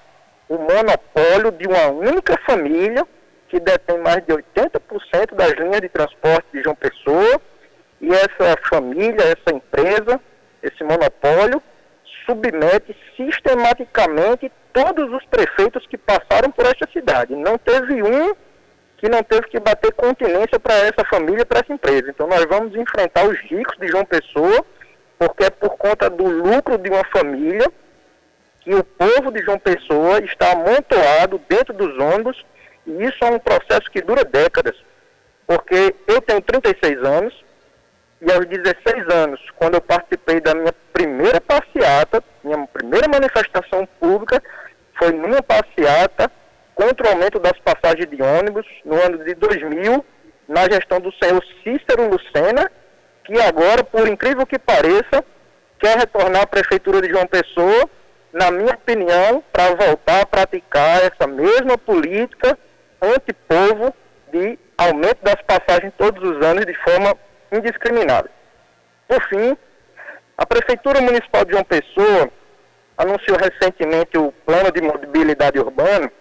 o 0.50 0.58
monopólio 0.58 1.52
de 1.52 1.68
uma 1.68 1.88
única 1.88 2.36
família 2.48 3.06
que 3.48 3.60
detém 3.60 4.00
mais 4.00 4.26
de 4.26 4.34
80% 4.34 5.36
das 5.36 5.52
linhas 5.54 5.82
de 5.82 5.90
transporte 5.90 6.48
de 6.52 6.64
João 6.64 6.76
Pessoa 6.76 7.40
e 8.02 8.10
essa 8.10 8.58
família, 8.68 9.22
essa 9.22 9.56
empresa, 9.56 10.20
esse 10.64 10.84
monopólio 10.84 11.62
submete 12.26 12.96
sistematicamente 13.16 14.52
todos 14.74 15.14
os 15.14 15.24
prefeitos 15.26 15.86
que 15.86 15.98
passaram 15.98 16.50
por 16.50 16.66
esta 16.66 16.90
cidade. 16.92 17.36
Não 17.36 17.56
teve 17.60 18.02
um 18.02 18.36
que 19.06 19.10
não 19.10 19.22
teve 19.22 19.48
que 19.50 19.60
bater 19.60 19.94
continência 19.94 20.60
para 20.60 20.74
essa 20.78 21.06
família, 21.08 21.46
para 21.46 21.60
essa 21.60 21.72
empresa. 21.72 22.10
Então 22.10 22.26
nós 22.26 22.44
vamos 22.46 22.76
enfrentar 22.76 23.28
os 23.28 23.40
ricos 23.42 23.78
de 23.78 23.88
João 23.88 24.04
Pessoa, 24.04 24.66
porque 25.20 25.44
é 25.44 25.50
por 25.52 25.78
conta 25.78 26.10
do 26.10 26.24
lucro 26.24 26.76
de 26.80 26.90
uma 26.90 27.04
família 27.16 27.72
que 28.62 28.74
o 28.74 28.84
povo 28.84 29.32
de 29.32 29.44
João 29.44 29.60
Pessoa 29.60 30.18
está 30.24 30.54
amontoado 30.54 31.40
dentro 31.48 31.72
dos 31.72 31.96
ônibus, 32.00 32.44
e 32.88 33.04
isso 33.04 33.24
é 33.24 33.30
um 33.30 33.38
processo 33.38 33.92
que 33.92 34.02
dura 34.02 34.26
décadas. 34.26 34.76
Porque 35.46 35.94
eu 36.08 36.20
tenho 36.22 36.42
36 36.42 37.04
anos, 37.04 37.46
e 38.20 38.32
aos 38.32 38.48
16 38.48 39.08
anos, 39.14 39.40
quando 39.56 39.76
eu 39.76 39.82
participei 39.82 40.42
da 40.42 40.56
minha 40.56 40.74
primeira 40.92 41.40
passeata, 41.40 42.24
minha 42.44 42.66
primeira 42.74 43.08
manifestação 43.08 43.88
pública, 44.00 44.42
foi 44.98 45.12
numa 45.12 45.44
passeata 45.44 46.32
contra 46.76 47.08
o 47.08 47.12
aumento 47.12 47.40
das 47.40 47.58
passagens 47.60 48.08
de 48.10 48.22
ônibus 48.22 48.68
no 48.84 49.02
ano 49.02 49.24
de 49.24 49.34
2000, 49.34 50.06
na 50.48 50.70
gestão 50.70 51.00
do 51.00 51.12
senhor 51.14 51.44
Cícero 51.64 52.10
Lucena, 52.10 52.70
que 53.24 53.40
agora, 53.42 53.84
por 53.84 54.08
incrível 54.08 54.46
que 54.46 54.60
pareça, 54.60 55.24
quer 55.80 55.98
retornar 55.98 56.44
à 56.44 56.48
Prefeitura 56.48 57.02
de 57.02 57.10
João 57.10 57.26
Pessoa, 57.26 57.90
na 58.32 58.52
minha 58.52 58.74
opinião, 58.74 59.44
para 59.52 59.74
voltar 59.74 60.22
a 60.22 60.26
praticar 60.26 61.02
essa 61.02 61.26
mesma 61.26 61.78
política 61.78 62.58
antipovo 63.02 63.94
de 64.32 64.60
aumento 64.78 65.24
das 65.24 65.42
passagens 65.44 65.94
todos 65.98 66.22
os 66.22 66.46
anos 66.46 66.66
de 66.66 66.74
forma 66.84 67.16
indiscriminada. 67.52 68.30
Por 69.08 69.24
fim, 69.30 69.58
a 70.38 70.46
Prefeitura 70.46 71.00
Municipal 71.00 71.46
de 71.46 71.54
João 71.54 71.64
Pessoa 71.64 72.30
anunciou 72.98 73.38
recentemente 73.38 74.18
o 74.18 74.32
Plano 74.46 74.72
de 74.72 74.82
Mobilidade 74.82 75.60
Urbana, 75.60 76.12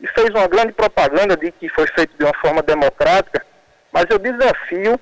e 0.00 0.06
fez 0.08 0.30
uma 0.30 0.48
grande 0.48 0.72
propaganda 0.72 1.36
de 1.36 1.52
que 1.52 1.68
foi 1.68 1.86
feito 1.88 2.16
de 2.18 2.24
uma 2.24 2.34
forma 2.40 2.62
democrática, 2.62 3.44
mas 3.92 4.06
eu 4.08 4.18
desafio 4.18 4.98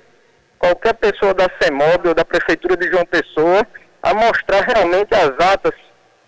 qualquer 0.57 0.93
pessoa 0.95 1.33
da 1.33 1.47
CEMOB 1.61 2.09
ou 2.09 2.13
da 2.13 2.25
Prefeitura 2.25 2.75
de 2.75 2.91
João 2.91 3.05
Pessoa 3.05 3.65
a 4.03 4.13
mostrar 4.13 4.61
realmente 4.61 5.13
as 5.15 5.31
atas 5.39 5.73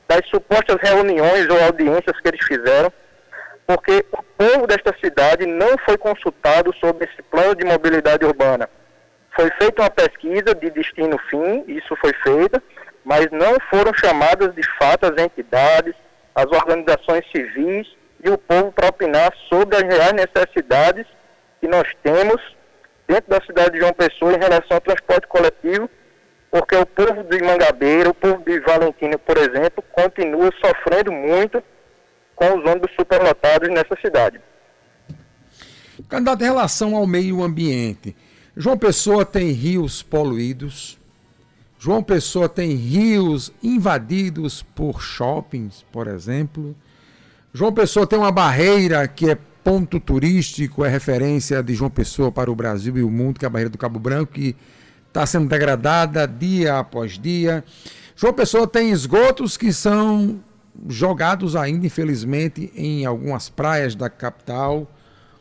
das 0.07 0.27
supostas 0.29 0.77
reuniões 0.81 1.47
ou 1.49 1.63
audiências 1.63 2.19
que 2.21 2.27
eles 2.27 2.45
fizeram, 2.45 2.91
porque 3.67 4.05
o 4.11 4.23
povo 4.37 4.67
desta 4.67 4.95
cidade 5.03 5.45
não 5.45 5.77
foi 5.85 5.97
consultado 5.97 6.73
sobre 6.79 7.05
esse 7.05 7.21
plano 7.23 7.55
de 7.55 7.65
mobilidade 7.65 8.25
urbana. 8.25 8.69
Foi 9.35 9.49
feita 9.51 9.81
uma 9.81 9.89
pesquisa 9.89 10.53
de 10.53 10.69
destino 10.69 11.17
fim, 11.29 11.63
isso 11.67 11.95
foi 11.97 12.13
feito, 12.23 12.61
mas 13.03 13.27
não 13.31 13.55
foram 13.69 13.93
chamadas 13.93 14.53
de 14.53 14.63
fato 14.77 15.05
as 15.05 15.21
entidades, 15.21 15.95
as 16.35 16.45
organizações 16.45 17.23
civis 17.31 17.87
e 18.23 18.29
o 18.29 18.37
povo 18.37 18.71
para 18.71 18.89
opinar 18.89 19.33
sobre 19.49 19.75
as 19.75 19.83
reais 19.83 20.13
necessidades 20.13 21.05
que 21.59 21.67
nós 21.67 21.87
temos 22.03 22.41
dentro 23.07 23.29
da 23.29 23.41
cidade 23.45 23.71
de 23.71 23.79
João 23.79 23.93
Pessoa 23.93 24.33
em 24.33 24.39
relação 24.39 24.77
ao 24.77 24.81
transporte 24.81 25.27
coletivo, 25.27 25.89
porque 26.49 26.75
o 26.75 26.85
povo 26.85 27.23
de 27.23 27.43
Mangabeira, 27.43 28.09
o 28.09 28.13
povo 28.13 28.43
de 28.43 28.59
Valentina, 28.59 29.17
por 29.17 29.37
exemplo, 29.37 29.83
continua 29.91 30.49
sofrendo 30.63 31.11
muito 31.11 31.63
com 32.35 32.57
os 32.57 32.65
ônibus 32.65 32.91
superlotados 32.95 33.69
nessa 33.69 33.95
cidade. 34.01 34.39
Candidato, 36.09 36.41
em 36.41 36.45
relação 36.45 36.95
ao 36.95 37.05
meio 37.05 37.43
ambiente, 37.43 38.15
João 38.55 38.77
Pessoa 38.77 39.25
tem 39.25 39.51
rios 39.51 40.01
poluídos, 40.01 40.97
João 41.77 42.03
Pessoa 42.03 42.47
tem 42.47 42.75
rios 42.75 43.51
invadidos 43.61 44.61
por 44.61 45.01
shoppings, 45.01 45.85
por 45.91 46.07
exemplo. 46.07 46.75
João 47.53 47.73
Pessoa 47.73 48.07
tem 48.07 48.17
uma 48.17 48.31
barreira 48.31 49.05
que 49.07 49.29
é 49.29 49.37
ponto 49.63 49.99
turístico, 49.99 50.85
é 50.85 50.89
referência 50.89 51.61
de 51.61 51.73
João 51.73 51.89
Pessoa 51.89 52.31
para 52.31 52.49
o 52.49 52.55
Brasil 52.55 52.97
e 52.97 53.03
o 53.03 53.09
mundo, 53.09 53.39
que 53.39 53.45
é 53.45 53.47
a 53.47 53.49
barreira 53.49 53.69
do 53.69 53.77
Cabo 53.77 53.99
Branco, 53.99 54.33
que 54.33 54.55
está 55.07 55.25
sendo 55.25 55.49
degradada 55.49 56.25
dia 56.25 56.79
após 56.79 57.19
dia. 57.19 57.63
João 58.15 58.33
Pessoa 58.33 58.65
tem 58.65 58.91
esgotos 58.91 59.57
que 59.57 59.73
são 59.73 60.41
jogados 60.87 61.55
ainda, 61.55 61.85
infelizmente, 61.85 62.71
em 62.73 63.05
algumas 63.05 63.49
praias 63.49 63.95
da 63.95 64.09
capital. 64.09 64.87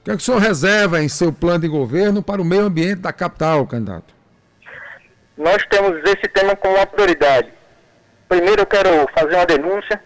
O 0.00 0.05
que, 0.05 0.11
é 0.11 0.17
que 0.17 0.23
o 0.23 0.25
senhor 0.25 0.40
reserva 0.40 1.00
em 1.00 1.09
seu 1.09 1.33
plano 1.33 1.61
de 1.61 1.69
governo 1.69 2.23
para 2.23 2.43
o 2.43 2.45
meio 2.45 2.62
ambiente 2.62 3.02
da 3.02 3.12
capital, 3.12 3.67
candidato? 3.67 4.12
Nós 5.38 5.64
temos 5.71 6.02
esse 6.05 6.29
tema 6.35 6.57
como 6.57 6.75
uma 6.75 6.87
prioridade. 6.87 7.52
Primeiro, 8.29 8.62
eu 8.62 8.67
quero 8.67 8.90
fazer 9.14 9.37
uma 9.37 9.47
denúncia. 9.47 10.02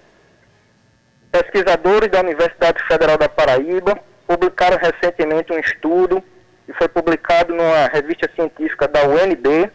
Pesquisadores 1.35 2.13
da 2.13 2.21
Universidade 2.21 2.81
Federal 2.87 3.19
da 3.19 3.29
Paraíba 3.29 3.99
publicaram 4.25 4.79
recentemente 4.79 5.53
um 5.53 5.59
estudo 5.59 6.23
que 6.65 6.73
foi 6.75 6.87
publicado 6.87 7.53
numa 7.53 7.89
revista 7.89 8.31
científica 8.37 8.87
da 8.87 9.03
UNB, 9.03 9.69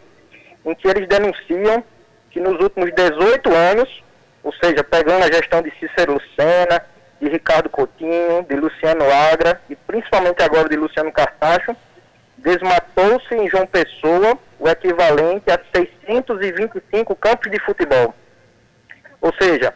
em 0.64 0.74
que 0.74 0.88
eles 0.88 1.06
denunciam 1.06 1.84
que 2.30 2.40
nos 2.40 2.58
últimos 2.62 2.90
18 2.94 3.54
anos, 3.54 4.02
ou 4.42 4.54
seja, 4.54 4.82
pegando 4.82 5.22
a 5.22 5.30
gestão 5.30 5.60
de 5.60 5.70
Cícero 5.72 6.14
Lucena, 6.14 6.82
de 7.20 7.28
Ricardo 7.28 7.68
Coutinho, 7.68 8.42
de 8.48 8.56
Luciano 8.56 9.04
Agra 9.30 9.60
e 9.68 9.76
principalmente 9.76 10.42
agora 10.42 10.66
de 10.66 10.76
Luciano 10.76 11.12
Cartacho, 11.12 11.76
desmatou-se 12.38 13.34
em 13.34 13.50
João 13.50 13.66
Pessoa 13.66 14.38
o 14.58 14.66
equivalente 14.66 15.50
a 15.50 15.60
625 15.76 17.14
campos 17.16 17.52
de 17.52 17.60
futebol. 17.60 18.14
Ou 19.20 19.30
seja, 19.38 19.74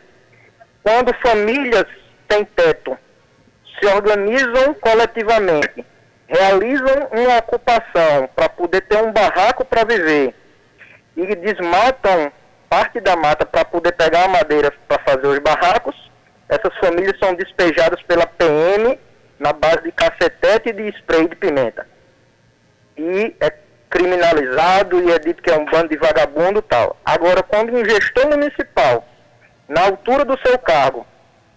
quando 0.84 1.14
famílias 1.26 1.86
sem 2.30 2.44
teto 2.44 2.96
se 3.80 3.86
organizam 3.86 4.74
coletivamente, 4.74 5.84
realizam 6.28 7.08
uma 7.10 7.38
ocupação 7.38 8.28
para 8.36 8.50
poder 8.50 8.82
ter 8.82 9.02
um 9.02 9.10
barraco 9.10 9.64
para 9.64 9.84
viver 9.84 10.34
e 11.16 11.34
desmatam 11.36 12.30
parte 12.68 13.00
da 13.00 13.16
mata 13.16 13.46
para 13.46 13.64
poder 13.64 13.92
pegar 13.92 14.24
a 14.24 14.28
madeira 14.28 14.72
para 14.86 15.02
fazer 15.04 15.26
os 15.26 15.38
barracos, 15.38 15.96
essas 16.48 16.76
famílias 16.78 17.18
são 17.18 17.34
despejadas 17.34 18.02
pela 18.02 18.26
PM 18.26 18.98
na 19.38 19.52
base 19.52 19.84
de 19.84 19.92
cacetete 19.92 20.68
e 20.68 20.72
de 20.72 20.88
spray 20.98 21.28
de 21.28 21.36
pimenta. 21.36 21.86
E 22.96 23.34
é 23.40 23.50
criminalizado 23.88 25.00
e 25.00 25.12
é 25.12 25.18
dito 25.18 25.42
que 25.42 25.50
é 25.50 25.56
um 25.56 25.64
bando 25.64 25.88
de 25.88 25.96
vagabundo 25.96 26.60
tal. 26.60 26.96
Agora, 27.04 27.42
quando 27.42 27.72
um 27.72 27.84
gestor 27.84 28.28
municipal, 28.28 29.04
na 29.68 29.86
altura 29.86 30.24
do 30.24 30.38
seu 30.44 30.58
cargo, 30.58 31.06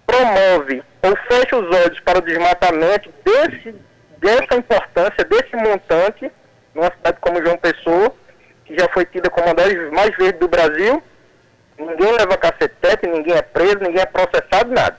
promove 0.06 0.84
ou 1.02 1.16
fecha 1.28 1.56
os 1.58 1.76
olhos 1.76 2.00
para 2.02 2.20
o 2.20 2.22
desmatamento 2.22 3.14
desse, 3.24 3.76
dessa 4.18 4.56
importância, 4.56 5.24
desse 5.26 5.56
montante, 5.56 6.32
numa 6.74 6.92
cidade 6.92 7.18
como 7.20 7.44
João 7.44 7.58
Pessoa, 7.58 8.14
que 8.66 8.78
já 8.78 8.88
foi 8.90 9.06
tida 9.06 9.30
como 9.30 9.48
uma 9.48 9.56
das 9.56 9.74
mais 9.92 10.16
verdes 10.16 10.40
do 10.40 10.48
Brasil, 10.48 11.02
ninguém 11.78 12.12
leva 12.12 12.38
cacetete, 12.38 13.08
ninguém 13.08 13.36
é 13.36 13.42
preso, 13.42 13.80
ninguém 13.80 14.02
é 14.02 14.06
processado, 14.06 14.72
nada. 14.72 14.98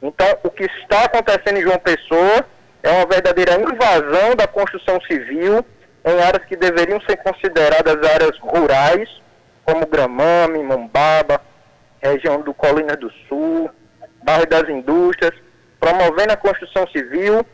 Então, 0.00 0.26
o 0.42 0.50
que 0.50 0.64
está 0.64 1.04
acontecendo 1.04 1.58
em 1.58 1.62
João 1.62 1.78
Pessoa 1.78 2.44
é 2.82 2.90
uma 2.90 3.06
verdadeira 3.06 3.54
invasão 3.54 4.34
da 4.36 4.46
construção 4.46 5.00
civil 5.02 5.64
em 6.04 6.20
áreas 6.20 6.44
que 6.46 6.56
deveriam 6.56 7.00
ser 7.02 7.16
consideradas 7.18 7.96
áreas 8.10 8.36
rurais, 8.40 9.08
como 9.64 9.86
Gramame, 9.86 10.62
Mombaba, 10.64 11.40
região 12.02 12.40
do 12.40 12.52
Colinas 12.52 12.96
do 12.96 13.10
Sul, 13.28 13.70
bairro 14.22 14.46
das 14.46 14.68
Indústrias, 14.68 15.32
promovendo 15.78 16.32
a 16.32 16.36
construção 16.36 16.86
civil, 16.88 17.44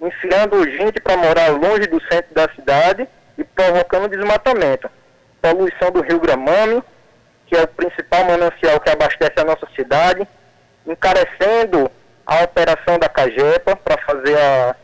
enfiando 0.00 0.68
gente 0.70 1.00
para 1.00 1.16
morar 1.16 1.48
longe 1.48 1.86
do 1.86 2.00
centro 2.10 2.34
da 2.34 2.48
cidade 2.54 3.08
e 3.36 3.44
provocando 3.44 4.08
desmatamento. 4.08 4.90
Poluição 5.40 5.90
do 5.90 6.00
rio 6.00 6.20
Gramame, 6.20 6.82
que 7.46 7.56
é 7.56 7.62
o 7.62 7.68
principal 7.68 8.24
manancial 8.24 8.80
que 8.80 8.90
abastece 8.90 9.34
a 9.36 9.44
nossa 9.44 9.66
cidade, 9.74 10.26
encarecendo 10.86 11.90
a 12.26 12.44
operação 12.44 12.98
da 12.98 13.08
Cagepa 13.08 13.74
para 13.76 13.98
fazer 14.02 14.38
a, 14.38 14.76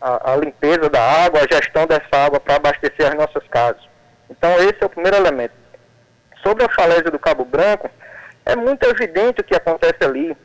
a, 0.00 0.32
a, 0.32 0.36
limpeza 0.36 0.88
da 0.88 1.02
água, 1.02 1.40
a 1.40 1.54
gestão 1.54 1.86
dessa 1.86 2.16
água 2.16 2.40
para 2.40 2.56
abastecer 2.56 3.06
as 3.06 3.14
nossas 3.14 3.46
casas. 3.48 3.82
Então 4.30 4.50
esse 4.60 4.76
é 4.80 4.86
o 4.86 4.90
primeiro 4.90 5.16
elemento. 5.16 5.54
Sobre 6.42 6.64
a 6.64 6.68
falésia 6.68 7.10
do 7.10 7.18
Cabo 7.18 7.44
Branco, 7.44 7.90
é 8.48 8.56
muito 8.56 8.84
evidente 8.84 9.40
o 9.40 9.44
que 9.44 9.54
acontece 9.54 10.02
ali. 10.02 10.36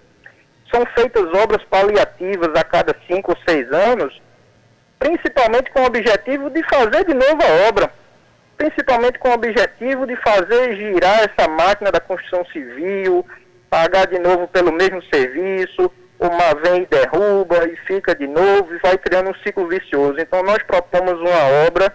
São 0.71 0.85
feitas 0.95 1.25
obras 1.33 1.63
paliativas 1.65 2.49
a 2.55 2.63
cada 2.63 2.95
cinco 3.07 3.31
ou 3.31 3.37
seis 3.47 3.71
anos, 3.71 4.21
principalmente 4.99 5.71
com 5.71 5.81
o 5.81 5.85
objetivo 5.85 6.49
de 6.49 6.63
fazer 6.63 7.05
de 7.05 7.13
novo 7.13 7.41
a 7.41 7.67
obra 7.67 8.03
principalmente 8.57 9.19
com 9.19 9.29
o 9.29 9.33
objetivo 9.33 10.05
de 10.05 10.15
fazer 10.17 10.75
girar 10.75 11.19
essa 11.19 11.49
máquina 11.49 11.91
da 11.91 11.99
construção 11.99 12.45
civil, 12.45 13.25
pagar 13.69 14.07
de 14.07 14.19
novo 14.19 14.47
pelo 14.47 14.71
mesmo 14.71 15.01
serviço, 15.13 15.91
uma 16.19 16.53
vem 16.63 16.83
e 16.83 16.85
derruba 16.85 17.67
e 17.67 17.75
fica 17.87 18.15
de 18.15 18.27
novo 18.27 18.73
e 18.73 18.79
vai 18.79 18.97
criando 18.97 19.31
um 19.31 19.35
ciclo 19.35 19.67
vicioso. 19.67 20.15
Então 20.19 20.43
nós 20.43 20.61
propomos 20.63 21.19
uma 21.19 21.67
obra 21.67 21.93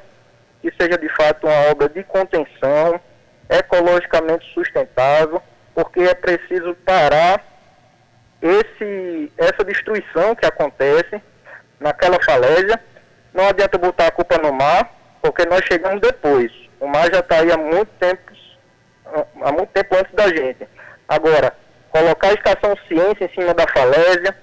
que 0.60 0.70
seja 0.78 0.98
de 0.98 1.08
fato 1.16 1.46
uma 1.46 1.70
obra 1.70 1.88
de 1.88 2.02
contenção, 2.02 3.00
ecologicamente 3.48 4.44
sustentável, 4.52 5.40
porque 5.78 6.00
é 6.00 6.12
preciso 6.12 6.74
parar 6.84 7.40
esse, 8.42 9.32
essa 9.38 9.64
destruição 9.64 10.34
que 10.34 10.44
acontece 10.44 11.22
naquela 11.78 12.20
falésia. 12.24 12.82
Não 13.32 13.46
adianta 13.46 13.78
botar 13.78 14.08
a 14.08 14.10
culpa 14.10 14.38
no 14.38 14.52
mar, 14.52 14.92
porque 15.22 15.46
nós 15.46 15.60
chegamos 15.70 16.00
depois. 16.00 16.50
O 16.80 16.88
mar 16.88 17.08
já 17.12 17.20
está 17.20 17.36
aí 17.36 17.52
há 17.52 17.56
muito 17.56 17.90
tempo, 18.00 18.32
há 19.40 19.52
muito 19.52 19.68
tempo 19.68 19.94
antes 19.94 20.12
da 20.14 20.26
gente. 20.26 20.66
Agora, 21.08 21.54
colocar 21.90 22.30
a 22.30 22.34
estação 22.34 22.76
ciência 22.88 23.26
em 23.26 23.40
cima 23.40 23.54
da 23.54 23.68
falésia, 23.68 24.36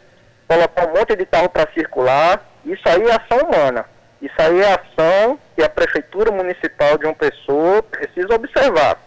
colocar 0.48 0.88
um 0.88 0.94
monte 0.98 1.18
de 1.18 1.26
carro 1.26 1.50
para 1.50 1.70
circular, 1.74 2.46
isso 2.64 2.84
aí 2.88 3.04
é 3.10 3.12
ação 3.12 3.46
humana. 3.46 3.84
Isso 4.22 4.36
aí 4.38 4.62
é 4.62 4.72
ação 4.72 5.38
que 5.54 5.62
a 5.62 5.70
Prefeitura 5.70 6.32
Municipal 6.32 6.98
de 6.98 7.06
uma 7.06 7.14
pessoa 7.14 7.84
precisa 7.84 8.34
observar. 8.34 9.05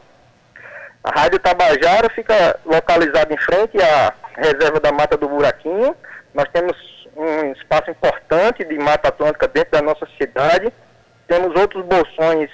A 1.05 1.11
Rádio 1.21 1.39
Tabajara 1.39 2.11
fica 2.11 2.59
localizada 2.65 3.33
em 3.33 3.39
frente 3.39 3.81
à 3.81 4.13
reserva 4.37 4.81
da 4.81 4.93
Mata 4.93 5.17
do 5.17 5.29
Buraquinho. 5.29 5.97
Nós 6.35 6.47
temos 6.53 6.77
um 7.17 7.53
espaço 7.53 7.91
importante 7.91 8.65
de 8.65 8.79
Mata 8.79 9.09
Atlântica 9.09 9.49
dentro 9.49 9.73
da 9.73 9.83
nossa 9.83 10.07
cidade 10.21 10.73
temos 11.29 11.55
outros 11.61 11.85
bolsões 11.85 12.51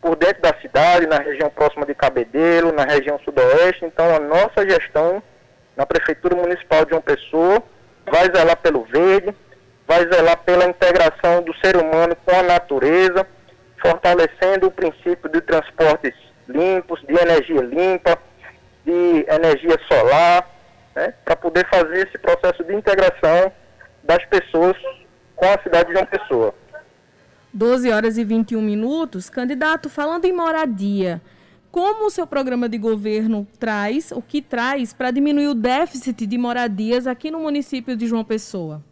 por 0.00 0.16
dentro 0.16 0.40
da 0.40 0.54
cidade, 0.62 1.06
na 1.06 1.18
região 1.18 1.50
próxima 1.50 1.84
de 1.84 1.94
Cabedelo, 1.94 2.72
na 2.72 2.84
região 2.84 3.20
sudoeste. 3.20 3.84
Então, 3.84 4.16
a 4.16 4.18
nossa 4.18 4.66
gestão 4.68 5.22
na 5.76 5.84
Prefeitura 5.84 6.34
Municipal 6.34 6.84
de 6.84 6.90
João 6.90 7.02
Pessoa 7.02 7.62
vai 8.10 8.24
zelar 8.34 8.56
pelo 8.56 8.84
verde, 8.84 9.36
vai 9.86 10.08
zelar 10.10 10.38
pela 10.38 10.64
integração 10.64 11.42
do 11.42 11.54
ser 11.58 11.76
humano 11.76 12.16
com 12.24 12.34
a 12.34 12.42
natureza, 12.42 13.26
fortalecendo 13.78 14.68
o 14.68 14.72
princípio 14.72 15.28
de 15.28 15.42
transportes 15.42 16.14
limpos, 16.48 17.00
de 17.02 17.14
energia 17.14 17.60
limpa, 17.60 18.18
de 18.84 19.26
energia 19.28 19.78
solar, 19.86 20.48
né, 20.94 21.12
para 21.24 21.36
poder 21.36 21.68
fazer 21.68 22.08
esse 22.08 22.18
processo 22.18 22.64
de 22.64 22.74
integração 22.74 23.52
das 24.02 24.24
pessoas 24.26 24.76
com 25.36 25.44
a 25.46 25.58
cidade 25.62 25.88
de 25.88 25.94
João 25.94 26.06
Pessoa. 26.06 26.54
12 27.52 27.90
horas 27.90 28.18
e 28.18 28.24
21 28.24 28.60
minutos. 28.60 29.30
Candidato, 29.30 29.88
falando 29.88 30.24
em 30.24 30.32
moradia, 30.32 31.20
como 31.70 32.06
o 32.06 32.10
seu 32.10 32.26
programa 32.26 32.68
de 32.68 32.78
governo 32.78 33.46
traz, 33.58 34.10
o 34.10 34.22
que 34.22 34.40
traz 34.40 34.92
para 34.92 35.10
diminuir 35.10 35.48
o 35.48 35.54
déficit 35.54 36.26
de 36.26 36.38
moradias 36.38 37.06
aqui 37.06 37.30
no 37.30 37.40
município 37.40 37.96
de 37.96 38.06
João 38.06 38.24
Pessoa? 38.24 38.82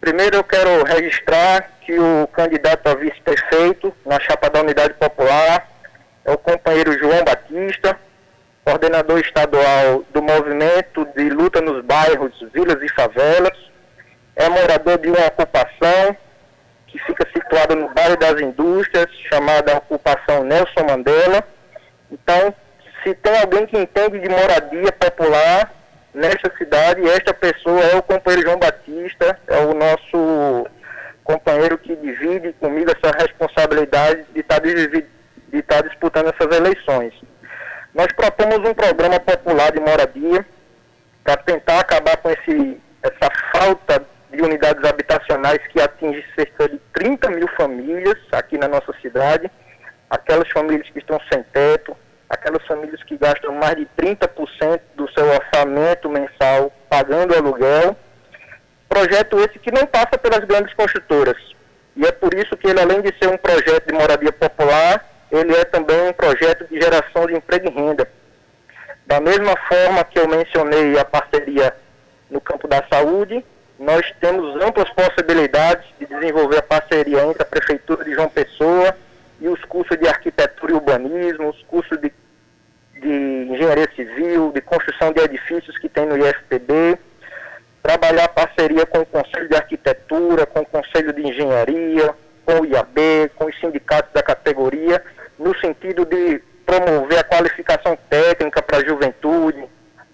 Primeiro 0.00 0.36
eu 0.36 0.44
quero 0.44 0.84
registrar 0.84 1.78
que 1.80 1.98
o 1.98 2.26
candidato 2.28 2.86
a 2.88 2.94
vice-prefeito 2.94 3.92
na 4.04 4.20
chapa 4.20 4.50
da 4.50 4.60
Unidade 4.60 4.94
Popular 4.94 5.75
é 6.26 6.32
o 6.32 6.38
companheiro 6.38 6.98
João 6.98 7.24
Batista, 7.24 7.96
coordenador 8.64 9.20
estadual 9.20 10.04
do 10.12 10.20
movimento 10.20 11.06
de 11.16 11.30
luta 11.30 11.60
nos 11.60 11.84
bairros, 11.84 12.34
vilas 12.52 12.82
e 12.82 12.88
favelas, 12.94 13.56
é 14.34 14.48
morador 14.48 14.98
de 14.98 15.08
uma 15.08 15.26
ocupação 15.26 16.16
que 16.88 16.98
fica 16.98 17.26
situada 17.32 17.76
no 17.76 17.88
bairro 17.94 18.16
das 18.16 18.40
indústrias, 18.40 19.06
chamada 19.30 19.76
ocupação 19.76 20.42
Nelson 20.42 20.84
Mandela. 20.88 21.44
Então, 22.10 22.52
se 23.02 23.14
tem 23.14 23.38
alguém 23.38 23.66
que 23.66 23.78
entende 23.78 24.18
de 24.18 24.28
moradia 24.28 24.92
popular 24.92 25.72
nesta 26.12 26.52
cidade, 26.58 27.08
esta 27.08 27.32
pessoa 27.32 27.80
é 27.80 27.96
o 27.96 28.02
companheiro 28.02 28.48
João 28.48 28.58
Batista, 28.58 29.38
é 29.46 29.58
o 29.60 29.74
nosso 29.74 30.66
companheiro 31.22 31.78
que 31.78 31.94
divide 31.94 32.52
comigo 32.54 32.90
essa 32.90 33.16
responsabilidade 33.16 34.24
de 34.32 34.40
estar, 34.40 34.60
de 35.56 35.60
estar 35.60 35.82
tá 35.82 35.88
disputando 35.88 36.32
essas 36.32 36.56
eleições. 36.56 37.14
Nós 37.94 38.08
propomos 38.12 38.58
um 38.58 38.74
programa 38.74 39.18
popular 39.18 39.72
de 39.72 39.80
moradia 39.80 40.46
para 41.24 41.36
tentar 41.38 41.80
acabar 41.80 42.16
com 42.18 42.30
esse, 42.30 42.80
essa 43.02 43.30
falta 43.52 44.04
de 44.30 44.42
unidades 44.42 44.84
habitacionais 44.84 45.58
que 45.68 45.80
atinge 45.80 46.22
cerca 46.34 46.68
de 46.68 46.78
30 46.92 47.30
mil 47.30 47.48
famílias 47.56 48.18
aqui 48.32 48.58
na 48.58 48.68
nossa 48.68 48.92
cidade, 49.00 49.50
aquelas 50.10 50.48
famílias 50.50 50.88
que 50.90 50.98
estão 50.98 51.18
sem 51.32 51.42
teto, 51.44 51.96
aquelas 52.28 52.64
famílias 52.66 53.02
que 53.04 53.16
gastam 53.16 53.54
mais 53.54 53.76
de 53.76 53.88
30% 53.98 54.80
do 54.94 55.10
seu 55.12 55.26
orçamento 55.26 56.10
mensal 56.10 56.70
pagando 56.90 57.34
aluguel. 57.34 57.96
Projeto 58.88 59.38
esse 59.38 59.58
que 59.58 59.72
não 59.72 59.86
passa 59.86 60.18
pelas 60.18 60.40
grandes 60.40 60.74
construtoras. 60.74 61.36
E 61.96 62.04
é 62.04 62.12
por 62.12 62.34
isso 62.34 62.56
que 62.58 62.68
ele, 62.68 62.80
além 62.80 63.00
de 63.00 63.12
ser 63.18 63.28
um 63.28 63.38
projeto 63.38 63.86
de 63.86 63.94
moradia 63.94 64.32
popular, 64.32 65.15
ele 65.30 65.54
é 65.54 65.64
também 65.64 66.08
um 66.08 66.12
projeto 66.12 66.66
de 66.66 66.80
geração 66.80 67.26
de 67.26 67.34
emprego 67.34 67.68
e 67.68 67.70
renda. 67.70 68.08
Da 69.06 69.20
mesma 69.20 69.56
forma 69.68 70.04
que 70.04 70.18
eu 70.18 70.28
mencionei 70.28 70.98
a 70.98 71.04
parceria 71.04 71.74
no 72.30 72.40
campo 72.40 72.66
da 72.66 72.84
saúde, 72.90 73.44
nós 73.78 74.12
temos 74.20 74.60
amplas 74.62 74.88
possibilidades 74.90 75.86
de 75.98 76.06
desenvolver 76.06 76.58
a 76.58 76.62
parceria 76.62 77.24
entre 77.24 77.42
a 77.42 77.46
Prefeitura 77.46 78.04
de 78.04 78.14
João 78.14 78.28
Pessoa 78.28 78.96
e 79.40 79.48
os 79.48 79.62
cursos 79.64 79.98
de 79.98 80.08
arquitetura 80.08 80.72
e 80.72 80.74
urbanismo, 80.74 81.50
os 81.50 81.62
cursos 81.64 82.00
de, 82.00 82.12
de 83.00 83.52
engenharia 83.52 83.88
civil, 83.94 84.50
de 84.52 84.60
construção 84.60 85.12
de 85.12 85.20
edifícios 85.20 85.78
que 85.78 85.88
tem 85.88 86.06
no 86.06 86.16
IFPB, 86.16 86.98
trabalhar 87.82 88.28
parceria 88.28 88.86
com 88.86 89.00
o 89.00 89.06
Conselho 89.06 89.48
de 89.48 89.56
Arquitetura, 89.56 90.46
com 90.46 90.60
o 90.60 90.66
Conselho 90.66 91.12
de 91.12 91.22
Engenharia, 91.22 92.14
com 92.46 92.60
o 92.60 92.64
IAB, 92.64 93.30
com 93.34 93.46
os 93.46 93.60
sindicatos 93.60 94.12
da 94.14 94.22
categoria, 94.22 95.02
no 95.36 95.54
sentido 95.58 96.06
de 96.06 96.40
promover 96.64 97.18
a 97.18 97.24
qualificação 97.24 97.98
técnica 98.08 98.62
para 98.62 98.78
a 98.78 98.84
juventude, 98.84 99.68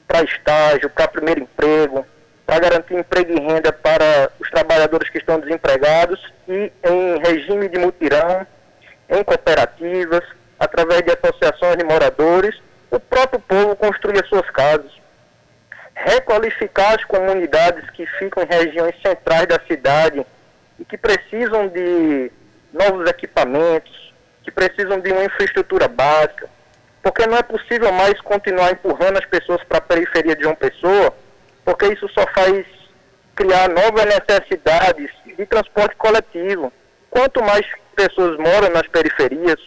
para 0.09 0.25
estágio, 0.25 0.90
para 0.90 1.09
primeiro 1.09 1.42
emprego, 1.42 2.07
para 2.47 2.59
garantir 2.61 2.95
emprego 2.95 3.33
e 3.33 3.40
renda 3.40 3.73
para 3.73 4.31
os 4.40 4.51
trabalhadores 4.51 5.09
que 5.11 5.18
estão 5.18 5.38
desempregados 5.38 6.21
e 6.49 6.73
em 6.83 7.18
regime 7.18 7.68
de 7.68 7.79
mutirão, 7.79 8.47
em 9.09 9.23
cooperativas, 9.23 10.25
através 10.59 11.03
de 11.03 11.12
associações 11.12 11.77
de 11.77 11.85
moradores, 11.85 12.61
o 12.90 12.99
próprio 12.99 13.40
povo 13.40 13.77
construir 13.77 14.23
as 14.23 14.29
suas 14.29 14.49
casas. 14.51 14.90
Requalificar 15.95 16.95
as 16.95 17.05
comunidades 17.05 17.88
que 17.90 18.07
ficam 18.07 18.42
em 18.42 18.47
regiões 18.47 18.95
centrais 19.03 19.47
da 19.47 19.61
cidade 19.66 20.25
e 20.79 20.85
que 20.85 20.97
precisam 20.97 21.69
de 21.69 22.31
novos 22.73 23.09
equipamentos, 23.09 24.13
que 24.43 24.51
precisam 24.51 24.99
de 25.01 25.13
uma 25.13 25.25
infraestrutura 25.25 25.89
básica, 25.89 26.49
porque 27.03 27.27
não 27.27 27.37
é 27.37 27.43
possível 27.43 27.93
mais 27.93 28.21
continuar 28.21 28.73
empurrando 28.73 29.19
as 29.19 29.27
pessoas 29.27 29.63
para 29.65 29.79
a 29.79 29.83
periferia 29.83 30.37
de 30.37 30.47
uma 30.47 30.57
pessoa, 30.57 31.15
porque 31.65 31.87
isso 31.87 32.09
só 32.11 32.27
faz 32.35 32.65
criar 33.35 33.69
novas 33.69 34.05
necessidades 34.05 35.11
de 35.25 35.47
transporte 35.47 35.97
coletivo. 35.97 36.73
Quanto 37.11 37.43
mais 37.43 37.67
pessoas 37.95 38.39
moram 38.39 38.71
nas 38.71 38.87
periferias, 38.89 39.59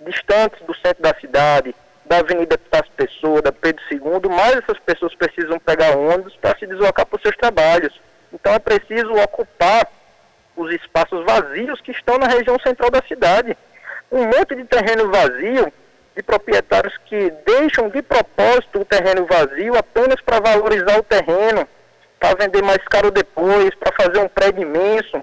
distantes 0.00 0.60
do 0.66 0.74
centro 0.74 1.02
da 1.02 1.14
cidade, 1.20 1.74
da 2.04 2.18
Avenida 2.18 2.58
Tasso 2.70 2.90
Pessoa, 2.96 3.42
da 3.42 3.52
Pedro 3.52 3.82
II, 3.90 4.30
mais 4.30 4.56
essas 4.56 4.78
pessoas 4.80 5.14
precisam 5.14 5.58
pegar 5.58 5.96
ônibus 5.96 6.36
para 6.36 6.56
se 6.58 6.66
deslocar 6.66 7.06
para 7.06 7.16
os 7.16 7.22
seus 7.22 7.36
trabalhos. 7.36 8.00
Então 8.32 8.52
é 8.52 8.58
preciso 8.58 9.12
ocupar 9.14 9.88
os 10.56 10.72
espaços 10.72 11.24
vazios 11.24 11.80
que 11.80 11.92
estão 11.92 12.18
na 12.18 12.26
região 12.26 12.58
central 12.58 12.90
da 12.90 13.02
cidade. 13.06 13.56
Um 14.10 14.24
monte 14.24 14.54
de 14.54 14.64
terreno 14.64 15.10
vazio, 15.10 15.72
de 16.16 16.22
proprietários 16.22 16.96
que 17.04 17.30
deixam 17.44 17.88
de 17.90 18.00
propósito 18.00 18.80
o 18.80 18.84
terreno 18.84 19.26
vazio 19.26 19.76
apenas 19.76 20.20
para 20.22 20.40
valorizar 20.40 20.98
o 20.98 21.02
terreno, 21.02 21.68
para 22.18 22.36
vender 22.36 22.62
mais 22.62 22.82
caro 22.88 23.10
depois, 23.10 23.74
para 23.74 23.92
fazer 23.92 24.18
um 24.20 24.28
prédio 24.28 24.62
imenso, 24.62 25.22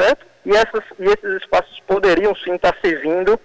certo? 0.00 0.24
E, 0.46 0.56
essas, 0.56 0.84
e 0.98 1.04
esses 1.04 1.42
espaços 1.42 1.80
poderiam 1.80 2.34
sim 2.36 2.54
estar 2.54 2.76
servindo 2.80 3.38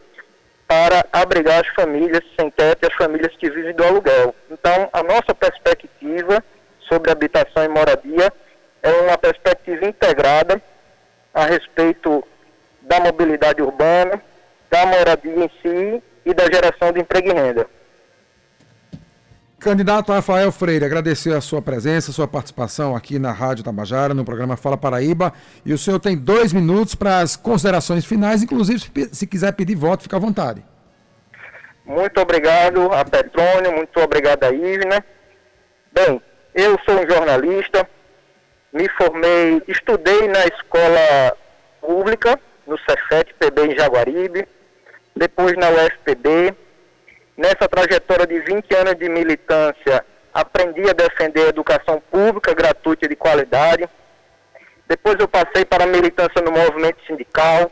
para 0.68 1.06
abrigar 1.12 1.62
as 1.62 1.68
famílias 1.74 2.24
sem 2.40 2.50
teto 2.52 2.84
e 2.84 2.88
as 2.88 2.94
famílias 2.94 3.36
que 3.36 3.50
vivem 3.50 3.74
do 3.74 3.84
aluguel. 3.84 4.36
Então, 4.50 4.90
a 4.94 5.04
nossa 5.04 5.34
perspectiva 5.34 6.44
sobre 6.88 7.12
habitação 7.12 7.64
e 7.64 7.68
moradia 7.68 8.32
é 8.82 8.92
uma 9.02 9.18
perspectiva 9.18 9.86
integrada 9.86 10.62
a 11.34 11.46
respeito 11.46 12.24
da 12.82 13.00
mobilidade 13.00 13.62
urbana, 13.62 14.22
da 14.69 14.86
moradia 14.86 15.46
em 15.46 15.52
si 15.62 16.04
e 16.26 16.34
da 16.34 16.46
geração 16.46 16.91
de 16.91 17.00
emprego 17.00 17.30
e 17.30 17.34
renda. 17.34 17.67
Candidato 19.60 20.12
Rafael 20.12 20.52
Freire, 20.52 20.84
agradecer 20.84 21.34
a 21.34 21.39
sua 21.39 21.62
presença, 21.62 22.12
a 22.12 22.13
sua 22.13 22.28
participação 22.28 22.93
aqui 22.93 23.17
na 23.17 23.32
Rádio 23.32 23.63
Tabajara, 23.63 24.13
no 24.13 24.26
programa 24.26 24.58
Fala 24.58 24.78
Paraíba. 24.78 25.32
E 25.65 25.72
o 25.72 25.78
senhor 25.78 26.00
tem 26.00 26.17
dois 26.17 26.52
minutos 26.52 26.96
para 26.96 27.19
as 27.19 27.38
considerações 27.38 28.04
finais, 28.04 28.43
inclusive 28.43 28.91
se 29.13 29.26
quiser 29.26 29.54
pedir 29.54 29.76
voto, 29.76 30.04
fica 30.04 30.17
à 30.17 30.19
vontade. 30.19 30.62
Muito 31.86 32.19
obrigado 32.19 32.91
a 32.91 33.06
Petrônio, 33.06 33.72
muito 33.72 33.98
obrigado 34.02 34.43
a 34.43 34.52
Ivna. 34.52 35.04
Bem, 35.93 36.22
eu 36.54 36.78
sou 36.84 37.02
um 37.02 37.10
jornalista, 37.10 37.88
me 38.74 38.90
formei, 38.90 39.62
estudei 39.68 40.28
na 40.28 40.46
escola 40.46 41.38
pública, 41.80 42.40
no 42.66 42.76
Cefet 42.80 43.32
PB 43.36 43.68
em 43.68 43.78
Jaguaribe, 43.78 44.48
depois 45.16 45.56
na 45.56 45.70
UFPB. 45.70 46.56
Nessa 47.38 47.68
trajetória 47.68 48.26
de 48.26 48.40
20 48.40 48.76
anos 48.76 48.96
de 48.96 49.10
militância, 49.10 50.04
aprendi 50.34 50.90
a 50.90 50.94
defender 50.94 51.46
a 51.46 51.50
educação 51.50 52.02
pública, 52.12 52.54
gratuita 52.54 53.06
e 53.06 53.10
de 53.10 53.16
qualidade. 53.16 53.88
Depois 54.88 55.20
eu 55.20 55.28
passei 55.28 55.66
para 55.66 55.84
a 55.84 55.88
militância 55.88 56.42
no 56.42 56.52
movimento 56.52 56.98
sindical, 57.06 57.72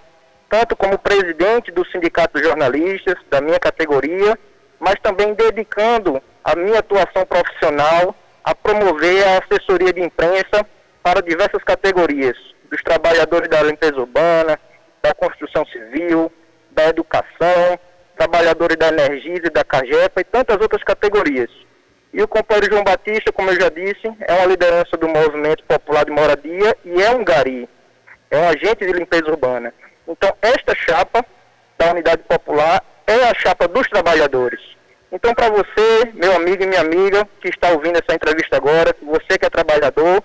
tanto 0.50 0.76
como 0.76 1.00
presidente 1.00 1.72
do 1.72 1.86
Sindicato 1.86 2.40
de 2.40 2.48
Jornalistas, 2.48 3.16
da 3.30 3.42
minha 3.42 3.60
categoria, 3.60 4.38
mas 4.80 4.96
também 5.02 5.34
dedicando 5.34 6.22
a 6.44 6.56
minha 6.56 6.80
atuação 6.80 7.26
profissional 7.26 8.16
a 8.44 8.56
promover 8.56 9.28
a 9.28 9.40
assessoria 9.40 9.94
de 9.94 10.02
imprensa 10.02 10.66
para 11.04 11.22
diversas 11.22 11.64
categorias, 11.64 12.38
dos 12.70 12.82
trabalhadores 12.82 13.50
da 13.50 13.62
limpeza 13.64 13.96
urbana, 13.96 14.60
da 15.02 15.14
construção 15.14 15.66
civil, 15.66 16.32
da 16.72 16.88
educação, 16.88 17.80
trabalhadores 18.18 18.78
da 18.78 18.90
energia 18.90 19.36
e 19.36 19.50
da 19.50 19.64
CAGEPA 19.64 20.22
e 20.22 20.24
tantas 20.24 20.58
outras 20.62 20.84
categorias. 20.84 21.50
E 22.14 22.22
o 22.22 22.28
companheiro 22.28 22.72
João 22.72 22.84
Batista, 22.84 23.32
como 23.32 23.50
eu 23.50 23.60
já 23.60 23.70
disse, 23.70 24.06
é 24.20 24.34
uma 24.34 24.46
liderança 24.46 24.98
do 24.98 25.08
movimento 25.08 25.64
popular 25.64 26.06
de 26.06 26.12
moradia 26.12 26.76
e 26.84 27.02
é 27.02 27.10
um 27.12 27.24
gari, 27.24 27.68
é 28.30 28.38
um 28.38 28.50
agente 28.50 28.86
de 28.86 28.92
limpeza 28.92 29.30
urbana. 29.30 29.74
Então, 30.08 30.36
esta 30.42 30.76
chapa 30.76 31.26
da 31.78 31.92
Unidade 31.92 32.22
Popular 32.24 32.84
é 33.08 33.30
a 33.30 33.34
chapa 33.34 33.68
dos 33.68 33.88
trabalhadores. 33.88 34.60
Então, 35.12 35.34
para 35.34 35.50
você, 35.50 36.12
meu 36.14 36.36
amigo 36.36 36.64
e 36.64 36.68
minha 36.68 36.82
amiga, 36.82 37.28
que 37.42 37.50
está 37.50 37.70
ouvindo 37.72 37.98
essa 37.98 38.16
entrevista 38.16 38.58
agora, 38.58 38.96
você 39.02 39.38
trabalhador, 39.50 40.24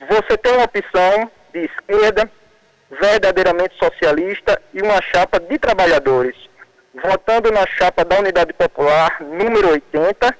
você 0.00 0.36
tem 0.38 0.52
uma 0.52 0.55
opção 0.66 1.30
de 1.52 1.64
esquerda, 1.64 2.30
verdadeiramente 2.90 3.74
socialista 3.78 4.60
e 4.74 4.82
uma 4.82 5.00
chapa 5.00 5.40
de 5.40 5.58
trabalhadores. 5.58 6.36
Votando 6.94 7.50
na 7.50 7.66
chapa 7.66 8.04
da 8.04 8.18
Unidade 8.18 8.52
Popular 8.52 9.20
número 9.20 9.70
80, 9.70 10.36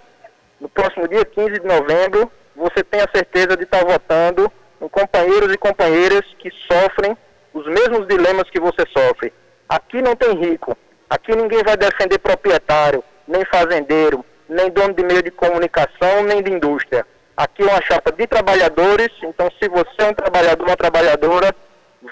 no 0.60 0.68
próximo 0.68 1.08
dia 1.08 1.24
15 1.24 1.60
de 1.60 1.66
novembro, 1.66 2.30
você 2.54 2.82
tem 2.82 3.00
a 3.00 3.08
certeza 3.14 3.56
de 3.56 3.64
estar 3.64 3.84
votando 3.84 4.50
em 4.80 4.88
companheiros 4.88 5.52
e 5.52 5.58
companheiras 5.58 6.22
que 6.38 6.50
sofrem 6.50 7.16
os 7.52 7.66
mesmos 7.66 8.06
dilemas 8.06 8.48
que 8.50 8.60
você 8.60 8.84
sofre. 8.96 9.32
Aqui 9.68 10.00
não 10.00 10.14
tem 10.14 10.34
rico, 10.38 10.76
aqui 11.08 11.34
ninguém 11.34 11.62
vai 11.62 11.76
defender 11.76 12.18
proprietário, 12.18 13.02
nem 13.26 13.44
fazendeiro, 13.46 14.24
nem 14.48 14.70
dono 14.70 14.94
de 14.94 15.02
meio 15.02 15.22
de 15.22 15.30
comunicação, 15.30 16.22
nem 16.24 16.42
de 16.42 16.52
indústria. 16.52 17.06
Aqui 17.36 17.62
é 17.62 17.66
uma 17.66 17.82
chapa 17.82 18.10
de 18.12 18.26
trabalhadores, 18.26 19.10
então 19.22 19.50
se 19.62 19.68
você 19.68 19.90
é 19.98 20.08
um 20.08 20.14
trabalhador 20.14 20.62
ou 20.62 20.70
uma 20.70 20.76
trabalhadora, 20.76 21.54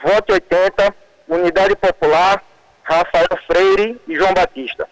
vote 0.04 0.32
80, 0.32 0.94
Unidade 1.28 1.74
Popular, 1.76 2.42
Rafael 2.82 3.28
Freire 3.46 3.98
e 4.06 4.14
João 4.14 4.34
Batista. 4.34 4.86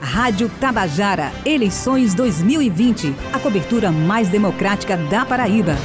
Rádio 0.00 0.50
Tabajara, 0.60 1.30
eleições 1.46 2.14
2020, 2.14 3.14
a 3.32 3.38
cobertura 3.38 3.92
mais 3.92 4.28
democrática 4.28 4.96
da 4.96 5.24
Paraíba. 5.24 5.76